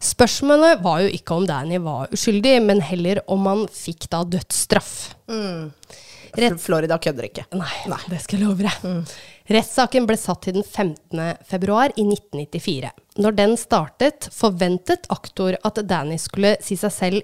[0.03, 5.15] Spørsmålet var jo ikke om Danny var uskyldig, men heller om han fikk da dødsstraff.
[6.37, 7.47] Rett- Florida kødder ikke.
[7.57, 9.15] Nei, det skal jeg love deg.
[9.57, 11.21] Rettssaken ble satt til den 15.
[11.49, 12.91] februar i 1994.
[13.23, 17.23] Når den startet, forventet aktor at Danny skulle si seg selv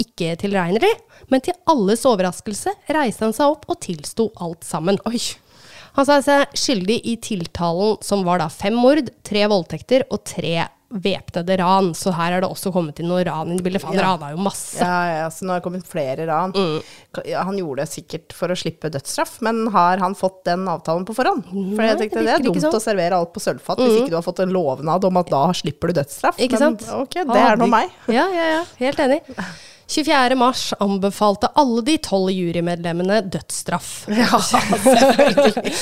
[0.00, 0.90] ikke tilregnelig,
[1.30, 4.98] men til alles overraskelse reiste han seg opp og tilsto alt sammen.
[5.06, 5.20] Oi.
[5.94, 10.64] Han sa seg skyldig i tiltalen som var da fem mord, tre voldtekter og tre
[10.94, 11.88] væpnede ran.
[11.98, 14.12] Så her er det også kommet inn noe ran i bildet, for han Ja.
[14.14, 14.78] rana jo masse.
[14.78, 16.52] Ja, ja, så nå har det kommet flere ran.
[16.54, 16.82] Mm.
[17.34, 21.14] Han gjorde det sikkert for å slippe dødsstraff, men har han fått den avtalen på
[21.18, 21.44] forhånd?
[21.50, 22.74] For Nei, jeg tenkte det det er dumt sånn.
[22.78, 25.44] å servere alt på sølvfat hvis ikke du har fått en lovnad om at da
[25.52, 26.38] slipper du dødsstraff.
[26.38, 26.88] Ikke men sant?
[27.02, 27.90] ok, det er nå meg.
[28.08, 28.64] Ja, ja, ja.
[28.78, 29.22] Helt enig.
[29.86, 30.34] 24.
[30.40, 34.06] mars anbefalte alle de tolv jurymedlemmene dødsstraff.
[34.08, 35.74] Ja, selvfølgelig.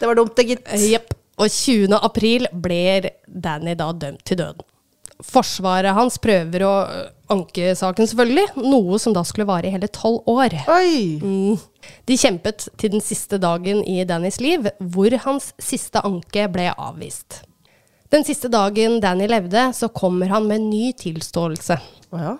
[0.00, 0.66] Det var dumt, det, gitt.
[0.90, 1.12] Jepp.
[1.40, 1.96] Og 20.
[1.98, 4.62] april ble Danny da dømt til døden.
[5.24, 6.72] Forsvaret hans prøver å
[7.32, 10.56] anke saken, selvfølgelig, noe som da skulle vare i hele tolv år.
[11.22, 11.56] Mm.
[12.08, 17.44] De kjempet til den siste dagen i Dannys liv, hvor hans siste anke ble avvist.
[18.12, 21.78] Den siste dagen Danny levde, så kommer han med en ny tilståelse.
[22.14, 22.34] Å ja.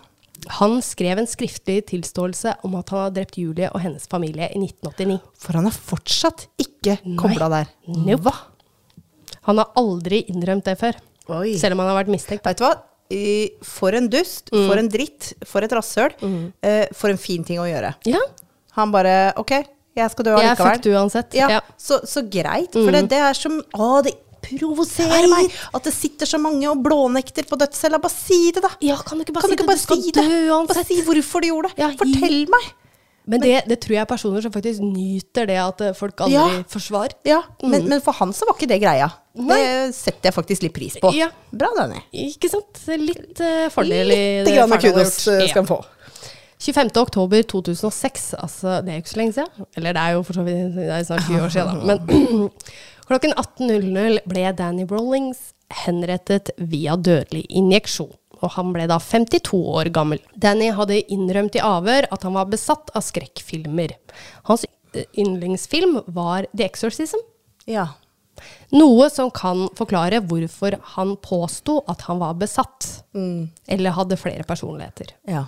[0.59, 4.61] Han skrev en skriftlig tilståelse om at han har drept Julie og hennes familie i
[4.61, 5.23] 1989.
[5.41, 7.71] For han er fortsatt ikke kobla der.
[7.89, 8.35] Nope.
[9.47, 10.97] Han har aldri innrømt det før,
[11.41, 11.55] Oi.
[11.61, 12.45] selv om han har vært mistenkt.
[12.47, 12.75] Vet du hva?
[13.63, 16.15] For en dust, for en dritt, for et rasshøl.
[16.65, 17.95] Eh, for en fin ting å gjøre.
[18.09, 18.21] Ja,
[18.75, 19.53] Han bare OK,
[19.95, 20.49] jeg skal dø allikevel.
[20.49, 21.35] jeg er fucked uansett.
[21.39, 21.61] Ja, Ja.
[21.79, 22.73] Så, så greit.
[22.73, 26.81] For det, det er som Å, det provoserer meg at det sitter så mange og
[26.85, 28.01] blånekter på dødscella.
[28.03, 28.73] Bare si det, da!
[28.85, 30.25] Ja, kan du ikke bare Kan si du ikke bare si det?
[30.25, 30.59] dø.
[30.73, 31.79] Bare si hvorfor du gjorde det.
[31.85, 32.73] Ja, Fortell meg!
[33.25, 36.37] Men det, det tror jeg er personer som faktisk nyter det at eh, folk aldri
[36.37, 36.63] Ja.
[36.69, 37.15] forsvarer.
[37.25, 39.09] Ja, men, men for han så var ikke det greia.
[39.35, 39.57] Nei.
[39.57, 41.11] Det setter jeg faktisk litt pris på.
[41.17, 41.31] Ja.
[41.51, 42.03] Bra, Danny.
[42.27, 42.83] Ikke sant?
[43.01, 45.81] Litt uh, fordel i Litt det grann kudos eh, skal han få.
[46.65, 46.93] 25.
[47.01, 49.67] oktober 2006, altså det er jo ikke så lenge siden.
[49.77, 51.97] Eller det er jo for så vidt det er snart 20 år siden, da.
[51.97, 52.51] Men
[53.09, 55.51] klokken 18.00 ble Danny Rollings
[55.85, 58.13] henrettet via dødelig injeksjon.
[58.45, 60.21] Og han ble da 52 år gammel.
[60.37, 63.97] Danny hadde innrømt i avhør at han var besatt av skrekkfilmer.
[64.51, 67.23] Hans eh, yndlingsfilm var The Exorcism.
[67.71, 67.89] Ja.
[68.75, 72.91] Noe som kan forklare hvorfor han påsto at han var besatt.
[73.15, 75.17] Eller hadde flere personligheter.
[75.31, 75.47] ja.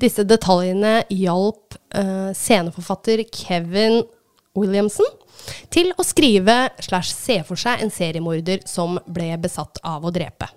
[0.00, 3.98] Disse detaljene hjalp uh, sceneforfatter Kevin
[4.56, 5.08] Williamson
[5.72, 10.48] til å skrive slash se for seg en seriemorder som ble besatt av å drepe.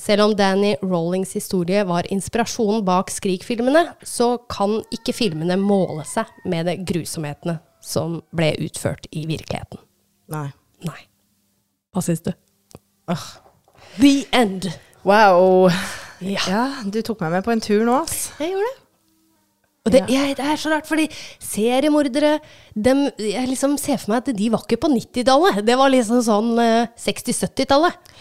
[0.00, 6.30] Selv om Danny Rollings historie var inspirasjonen bak Skrik-filmene, så kan ikke filmene måle seg
[6.48, 9.80] med de grusomhetene som ble utført i virkeligheten.
[10.32, 10.48] Nei.
[10.86, 11.00] Nei.
[11.92, 12.32] Hva syns du?
[13.10, 13.26] Ugh.
[13.98, 14.70] The end.
[15.04, 15.68] Wow.
[16.22, 16.44] Ja.
[16.46, 18.30] Ja, du tok meg med på en tur nå, ass.
[18.38, 18.78] Jeg gjorde det.
[19.82, 21.08] Og det, jeg, det er så rart, fordi
[21.42, 22.36] seriemordere
[22.78, 25.58] dem, Jeg liksom ser for meg at de var ikke på 90-tallet.
[25.66, 28.12] Det var liksom sånn eh, 60-70-tallet.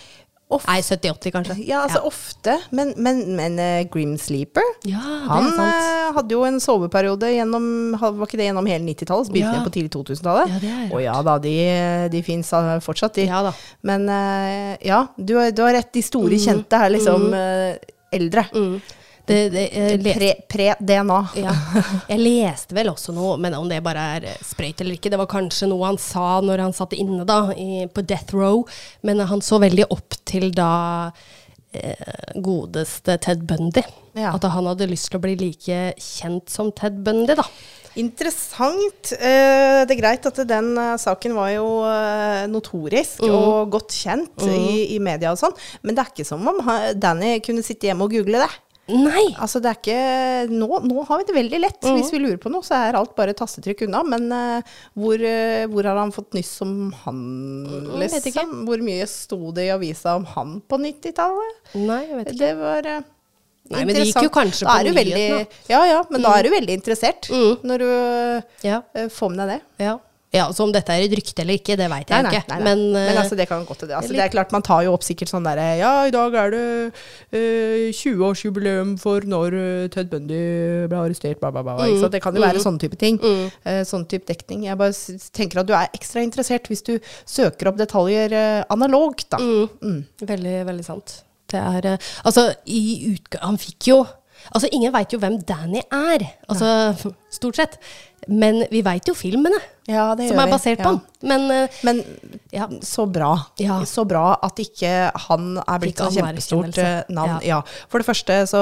[0.52, 1.56] Of- Nei, 70-80 kanskje.
[1.64, 2.58] Ja, altså ofte.
[2.76, 4.99] Men, men, men uh, Grim Sleeper Ja,
[5.30, 9.30] Han uh, eh, hadde jo en soveperiode gjennom Var ikke det gjennom hele 90-tallet?
[9.30, 9.64] Så begynte Ja.
[9.64, 10.58] på tidlig 2000-tallet.
[10.66, 11.56] Ja, Å ja da, de,
[12.12, 12.52] de fins
[12.84, 13.30] fortsatt, de.
[13.32, 13.54] Ja da.
[13.88, 15.91] Men uh, ja, du, du har rett.
[15.95, 17.80] De store kjente er liksom eh,
[18.16, 18.45] eldre.
[18.56, 18.76] Mm.
[19.32, 21.20] Leste, Pre- Pre-DNA.
[21.42, 21.54] ja.
[22.12, 25.20] jeg leste vel også noe, men om det bare er eh, sprøyt eller ikke, det
[25.22, 28.64] var kanskje noe han sa når han satt inne da, i, på death row,
[29.08, 30.72] men han så veldig opp til da
[31.74, 33.84] eh, godeste Ted Bundy.
[34.18, 34.34] Ja.
[34.36, 37.46] At han hadde lyst til å bli like kjent som Ted Bundy, da.
[38.00, 39.12] Interessant.
[39.20, 40.70] Eh, det er greit at den
[41.00, 41.66] saken var jo
[42.52, 43.34] notorisk Mm.
[43.36, 46.60] og godt kjent i, i media og sånn, men det er ikke som om
[46.98, 48.50] Danny kunne sitte hjemme og google det.
[48.92, 49.24] Nei!
[49.39, 50.00] Altså det er ikke,
[50.52, 51.80] nå, nå har vi det veldig lett.
[51.86, 51.96] Mm.
[52.00, 54.02] Hvis vi lurer på noe, så er alt bare tastetrykk unna.
[54.08, 56.76] Men uh, hvor, uh, hvor har han fått nyss om
[57.06, 57.22] han,
[57.70, 58.44] Jeg vet ikke.
[58.44, 58.54] liksom?
[58.68, 61.58] Hvor mye sto det i avisa om han på 90-tallet?
[61.80, 62.39] Nei, jeg vet ikke.
[62.46, 63.02] Det var Uh,
[63.72, 65.44] Nei, men det gikk jo kanskje på nyhetene.
[65.70, 67.62] Ja ja, men da er du veldig interessert Mm.
[67.70, 68.82] når du Ja,
[69.14, 69.86] får med deg det.
[69.86, 69.94] ja.
[70.32, 72.58] Ja, Så om dette er et rykte eller ikke, det veit jeg jo ikke.
[72.64, 73.98] Men, Men eh, altså, det kan gå til det.
[73.98, 76.54] Altså, det er klart, man tar jo opp sikkert sånn derre Ja, i dag er
[76.54, 76.62] det
[76.92, 80.42] uh, 20-årsjubileum for når eh, Ted Bundy
[80.92, 81.76] ble arrestert, bla, bla, bla.
[81.84, 82.06] Mm.
[82.14, 83.20] Det kan jo være sånne type ting.
[83.68, 84.64] Eh, sånn type dekning.
[84.70, 86.96] Jeg bare tenker at du er ekstra interessert hvis du
[87.28, 89.42] søker opp detaljer uh, analogt, da.
[89.42, 90.00] Mm.
[90.24, 91.20] Veldig, veldig sant.
[91.52, 93.44] Det er eh, Altså, i utgang...
[93.50, 94.02] Han fikk jo
[94.52, 96.26] Altså, ingen veit jo hvem Danny er.
[96.52, 97.78] Altså, stort sett.
[98.30, 99.58] Men vi veit jo filmene
[99.89, 100.52] Ja, det som er vi.
[100.54, 100.89] basert på Ja.
[100.91, 100.99] han.
[101.26, 102.04] Men eh, Men
[102.54, 102.68] ja.
[102.86, 103.32] så bra.
[103.58, 103.80] Ja.
[103.86, 107.39] Så bra at ikke han er blitt et kjempestort eh, navn.
[107.41, 107.58] Ja.
[107.58, 107.88] Ja.
[107.89, 108.62] For det første så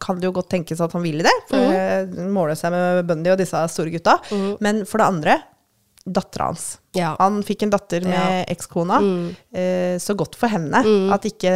[0.00, 2.18] kan det jo godt tenkes at han ville det, for mm.
[2.26, 4.18] å måle seg med Bundy og disse store gutta.
[4.60, 5.38] Men for det andre,
[6.04, 6.78] dattera hans.
[6.96, 7.14] Ja.
[7.20, 9.00] Han fikk en datter med ekskona.
[9.54, 11.50] Eh, så godt for henne at ikke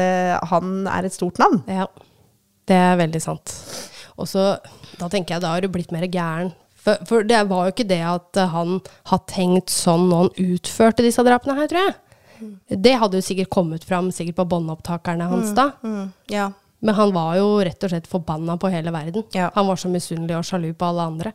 [0.49, 1.61] han er et stort navn.
[1.69, 1.89] Ja,
[2.71, 3.53] det er veldig sant.
[4.21, 4.55] Og så,
[5.01, 6.53] da tenker jeg, da har du blitt mer gæren
[6.85, 8.77] For, for det var jo ikke det at han
[9.11, 11.95] har tenkt sånn når han utførte disse drapene her, tror jeg.
[12.69, 15.71] Det hadde jo sikkert kommet fram sikkert på båndopptakerne hans da.
[15.83, 16.51] Mm, ja.
[16.85, 19.25] Men han var jo rett og slett forbanna på hele verden.
[19.33, 19.49] Ja.
[19.55, 21.33] Han var så misunnelig og sjalu på alle andre.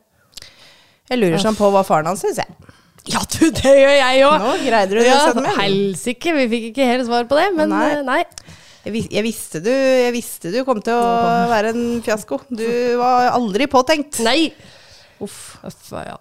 [1.10, 2.76] Jeg lurer sånn på hva faren hans syns, jeg.
[3.10, 4.36] Ja, du, det gjør jeg òg!
[4.44, 5.48] Nå greide du det, Ja, min.
[5.58, 7.86] Helsike, vi fikk ikke helt svar på det, men Nei.
[7.96, 8.20] eh, nei.
[8.86, 12.40] Jeg, vis jeg, visste du, jeg visste du kom til å være en fiasko.
[12.48, 12.66] Du
[13.02, 14.22] var aldri påtenkt.
[14.26, 14.50] Nei!
[15.20, 15.58] Uff.
[15.68, 16.16] Uff, ja.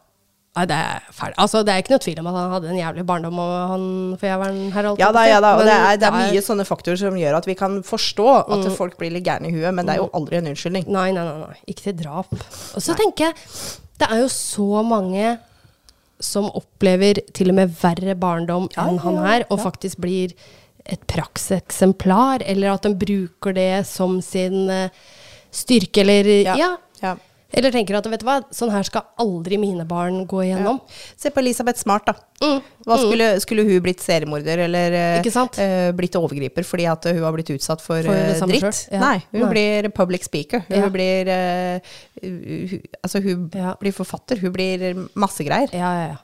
[0.59, 1.37] Nei, det er ferdig.
[1.39, 3.85] Altså, det er ikke noe tvil om at han hadde en jævlig barndom, og han
[4.19, 5.03] forjæveren her alltid.
[5.05, 5.53] Ja da, ja da.
[5.61, 8.65] Og det er, det er mye sånne faktorer som gjør at vi kan forstå at
[8.67, 8.73] Mm.
[8.75, 10.89] folk blir litt gærne i huet, men det er jo aldri en unnskyldning.
[10.91, 11.61] Nei, nei, nei, nei.
[11.71, 12.33] Ikke til drap.
[12.75, 13.37] Og så tenker jeg,
[14.03, 15.37] det er jo så mange
[16.19, 19.65] som opplever til og med verre barndom Ja, enn ja, han her, og ja.
[19.69, 20.35] faktisk blir
[20.89, 24.91] et prakseksemplar, eller at de bruker det som sin eh,
[25.55, 26.77] styrke, eller ja.
[27.03, 27.17] ja.
[27.49, 30.83] Eller tenker at vet du hva, sånn her skal aldri mine barn gå igjennom.
[31.17, 32.13] Se på Elisabeth Smart, da.
[32.45, 32.59] Mm.
[32.85, 37.55] Hva skulle, skulle hun blitt seriemorder eller eh, blitt overgriper fordi at hun har blitt
[37.57, 38.85] utsatt for, For dritt?
[38.93, 39.01] Ja.
[39.01, 39.51] Nei, hun Nei.
[39.55, 40.65] blir public speaker.
[40.69, 40.93] Hun Ja.
[40.93, 43.75] blir uh, hun, Altså, hun Ja.
[43.81, 44.45] blir forfatter.
[44.45, 45.73] Hun blir masse greier.
[45.73, 46.19] Ja, ja, ja.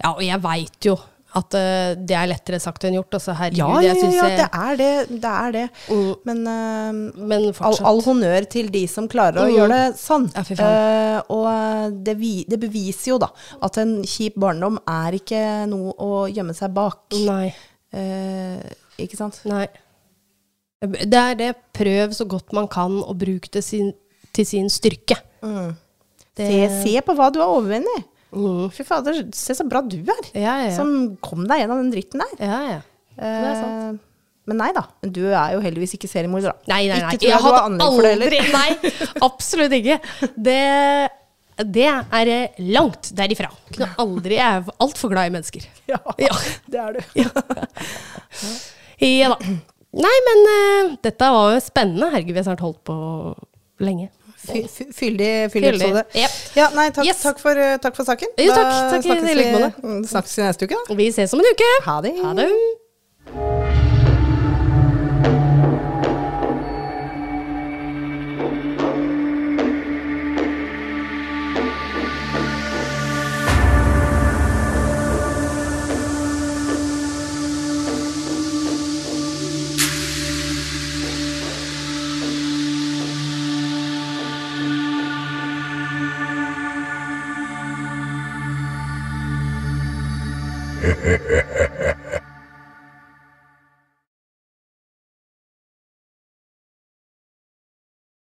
[0.00, 0.96] Ja, og jeg veit jo
[1.38, 3.14] at uh, det er lettere sagt enn gjort.
[3.18, 5.20] Altså, herregud, Ja, ja, ja, ja, det er det.
[5.22, 5.64] Det er det.
[5.88, 6.14] Mm.
[6.26, 9.54] Men uh, Men all, all honnør til de som klarer å Mm.
[9.56, 10.26] gjøre det sånn.
[10.34, 11.36] Ja, uh.
[11.36, 13.28] Og det, vi, det beviser jo da
[13.62, 17.04] at en kjip barndom er ikke noe å gjemme seg bak.
[17.26, 17.52] Nei.
[19.00, 19.40] Ikke sant?
[19.48, 19.66] Nei.
[20.80, 21.50] Det er det.
[21.76, 23.92] Prøv så godt man kan å bruke det sin,
[24.32, 25.18] til sin styrke.
[25.44, 25.76] Mm.
[26.36, 28.06] Det- Se, se på hva du har overvunnet.
[28.32, 28.68] Mm.
[28.74, 30.28] Fy fader, se så bra du er.
[30.34, 30.76] Ja, ja, ja.
[30.76, 32.36] Som kom deg gjennom den dritten der.
[32.46, 32.80] ja, ja.
[33.18, 33.82] er sant.
[33.98, 34.06] Eh,
[34.50, 34.82] men nei da.
[35.04, 36.72] Men du er jo heldigvis ikke seriemorder, da.
[36.72, 37.10] Nei, nei, nei.
[37.14, 38.24] Ikke tror jeg, du har anlegg det heller.
[38.24, 38.70] aldri Nei,
[39.28, 39.98] absolutt ikke.
[40.48, 40.56] Det,
[41.76, 43.50] det er eh, langt derifra.
[43.70, 45.68] Kunne aldri Jeg er altfor glad i mennesker.
[45.90, 46.34] Ja, Ja.
[46.72, 47.00] det er du.
[49.00, 49.38] Ja da.
[50.00, 52.10] Nei, men uh, dette var jo spennende.
[52.12, 52.96] Herregud, vi har snart holdt på
[53.82, 54.10] lenge.
[54.40, 56.04] Fy- fy- Fyldig, episode.
[56.16, 56.30] Yep.
[56.56, 57.20] Ja, nei, takk, Yes.
[57.22, 58.28] takk, for, eh, takk for saken.
[58.38, 58.70] Jo, takk.
[58.70, 60.94] Da snakkes vi, snakkes vi neste uke, da.
[60.94, 61.70] Vi ses om en uke.
[61.84, 62.14] Ha det.
[62.24, 63.79] Ha det.